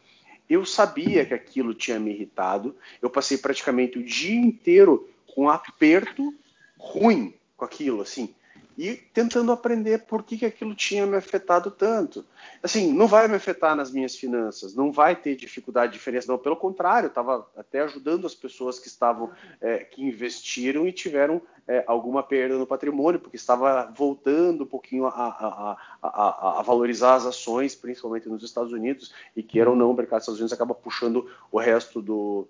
[0.49, 2.75] eu sabia que aquilo tinha me irritado.
[3.01, 6.33] Eu passei praticamente o dia inteiro com um aperto
[6.77, 8.33] ruim com aquilo, assim
[8.77, 12.23] e tentando aprender por que, que aquilo tinha me afetado tanto.
[12.61, 16.37] Assim, não vai me afetar nas minhas finanças, não vai ter dificuldade, diferença, não.
[16.37, 21.83] Pelo contrário, estava até ajudando as pessoas que estavam, é, que investiram e tiveram é,
[21.87, 27.25] alguma perda no patrimônio, porque estava voltando um pouquinho a, a, a, a, valorizar as
[27.25, 30.75] ações, principalmente nos Estados Unidos, e queira ou não, o mercado dos Estados Unidos acaba
[30.75, 32.47] puxando o resto do,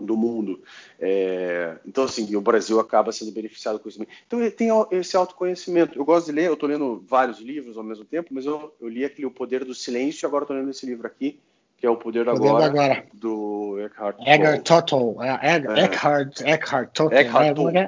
[0.00, 0.62] do mundo.
[0.98, 4.04] É, então, assim, o Brasil acaba sendo beneficiado com isso.
[4.26, 5.98] Então, tem esse autoconhecimento.
[5.98, 8.88] Eu gosto de ler, eu estou lendo vários livros ao mesmo tempo, mas eu, eu
[8.88, 11.40] li aquele O Poder do Silêncio e agora estou lendo esse livro aqui,
[11.76, 14.30] que é O Poder, Poder Agora, agora, do Eckhart Tolle.
[14.30, 15.16] Eckhart Tolle.
[15.20, 15.84] É, é.
[15.84, 17.14] Eckhart, Eckhart Tolle.
[17.16, 17.78] Eckhart Tolle.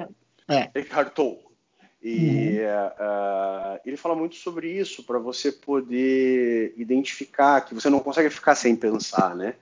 [0.48, 0.70] É.
[0.74, 1.50] Eckhart Tolle.
[2.02, 2.66] E uhum.
[2.66, 8.54] uh, ele fala muito sobre isso, para você poder identificar que você não consegue ficar
[8.54, 9.54] sem pensar, né?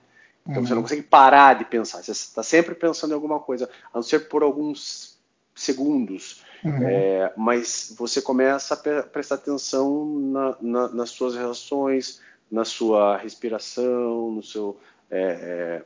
[0.47, 0.67] Então uhum.
[0.67, 0.83] você não uhum.
[0.83, 2.03] consegue parar de pensar.
[2.03, 5.17] Você está sempre pensando em alguma coisa, a não ser por alguns
[5.53, 6.43] segundos.
[6.63, 6.87] Uhum.
[6.87, 12.21] É, mas você começa a prestar atenção na, na, nas suas relações,
[12.51, 14.77] na sua respiração, no seu,
[15.09, 15.83] é, é,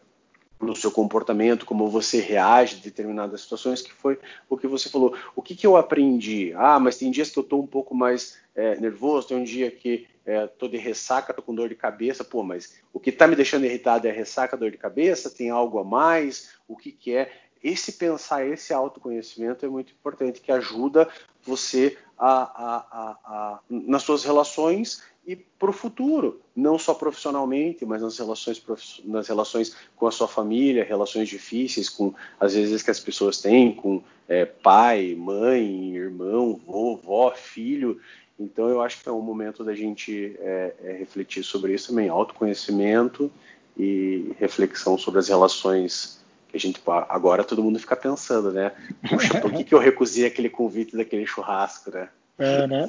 [0.62, 4.18] no seu comportamento, como você reage a determinadas situações, que foi
[4.50, 5.16] o que você falou.
[5.36, 6.54] O que, que eu aprendi?
[6.56, 9.70] Ah, mas tem dias que eu estou um pouco mais é, nervoso, tem um dia
[9.70, 13.28] que estou é, de ressaca, estou com dor de cabeça, pô, mas o que está
[13.28, 17.16] me deixando irritado é ressaca, dor de cabeça, tem algo a mais, o que, que
[17.16, 17.32] é?
[17.62, 21.08] Esse pensar, esse autoconhecimento é muito importante, que ajuda
[21.42, 28.02] você a, a, a nas suas relações e para o futuro, não só profissionalmente, mas
[28.02, 28.62] nas relações,
[29.06, 33.74] nas relações com a sua família, relações difíceis, com às vezes que as pessoas têm
[33.74, 38.02] com é, pai, mãe, irmão, vovó, filho.
[38.38, 42.10] Então eu acho que é um momento da gente é, é refletir sobre isso também,
[42.10, 43.32] autoconhecimento
[43.78, 48.74] e reflexão sobre as relações que a gente agora todo mundo fica pensando, né?
[49.10, 52.10] Puxa, por que, que eu recusei aquele convite daquele churrasco, né?
[52.38, 52.88] É, né?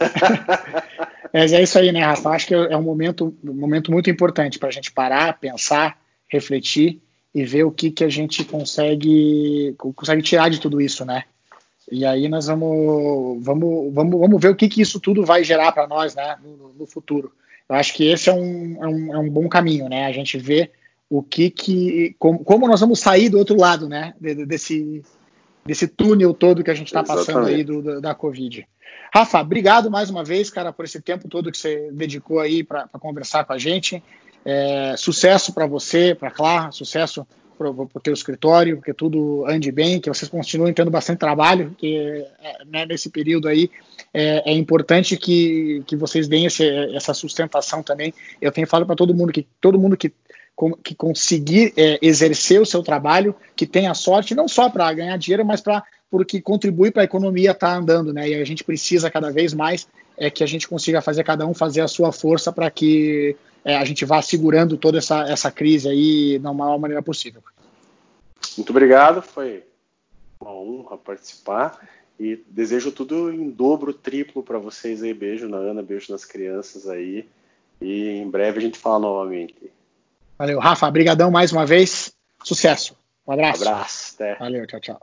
[1.33, 2.31] Mas é isso aí, né, Rafa?
[2.31, 7.01] Acho que é um momento, um momento muito importante para a gente parar, pensar, refletir
[7.35, 11.25] e ver o que, que a gente consegue, consegue tirar de tudo isso, né?
[11.91, 15.73] E aí nós vamos, vamos, vamos, vamos ver o que, que isso tudo vai gerar
[15.73, 17.33] para nós né, no, no, futuro.
[17.69, 20.07] Eu acho que esse é um, é um, é um bom caminho, né?
[20.07, 20.71] A gente vê
[21.11, 24.15] o que que como, como nós vamos sair do outro lado, né?
[24.21, 25.03] Desse,
[25.65, 28.67] desse túnel todo que a gente está passando aí do, da, da Covid.
[29.15, 32.89] Rafa, obrigado mais uma vez, cara, por esse tempo todo que você dedicou aí para
[33.01, 34.03] conversar com a gente.
[34.45, 40.01] É, sucesso para você, para Clara, sucesso para o teu escritório, que tudo ande bem,
[40.01, 41.97] que vocês continuem tendo bastante trabalho, que
[42.43, 43.71] é, né, nesse período aí
[44.13, 48.13] é, é, importante que, que vocês deem esse, essa sustentação também.
[48.41, 50.13] Eu tenho falado para todo mundo que todo mundo que,
[50.83, 55.45] que conseguir é, exercer o seu trabalho, que tenha sorte, não só para ganhar dinheiro,
[55.45, 58.29] mas para porque contribui para a economia estar tá andando, né?
[58.29, 61.53] E a gente precisa cada vez mais é que a gente consiga fazer cada um
[61.53, 65.89] fazer a sua força para que é, a gente vá segurando toda essa, essa crise
[65.89, 67.43] aí da maior maneira possível.
[68.57, 69.65] Muito obrigado, foi
[70.41, 71.81] uma honra participar
[72.21, 75.13] e desejo tudo em dobro, triplo para vocês aí.
[75.13, 77.27] Beijo na Ana, beijo nas crianças aí
[77.81, 79.57] e em breve a gente fala novamente.
[80.39, 82.13] Valeu, Rafa, brigadão mais uma vez,
[82.43, 82.97] sucesso.
[83.27, 83.65] Um abraço.
[83.65, 84.35] Um abraço, até.
[84.37, 85.01] Valeu, tchau, tchau.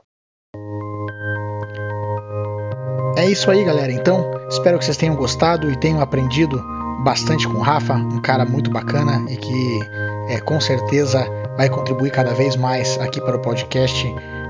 [3.16, 3.92] É isso aí, galera.
[3.92, 6.62] Então, espero que vocês tenham gostado e tenham aprendido
[7.02, 9.80] bastante com o Rafa, um cara muito bacana e que
[10.28, 11.26] é, com certeza
[11.56, 14.06] vai contribuir cada vez mais aqui para o podcast.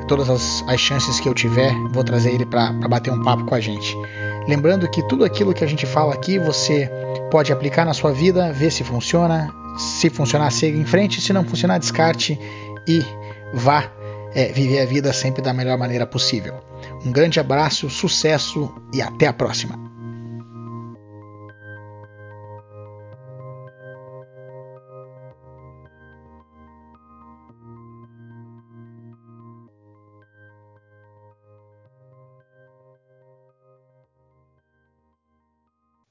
[0.08, 3.54] Todas as, as chances que eu tiver, vou trazer ele para bater um papo com
[3.54, 3.96] a gente.
[4.48, 6.90] Lembrando que tudo aquilo que a gente fala aqui você
[7.30, 9.61] pode aplicar na sua vida, ver se funciona.
[9.76, 11.20] Se funcionar, siga em frente.
[11.20, 12.38] Se não funcionar, descarte
[12.86, 13.02] e
[13.54, 13.90] vá
[14.34, 16.54] é viver a vida sempre da melhor maneira possível.
[17.04, 19.91] Um grande abraço, sucesso e até a próxima!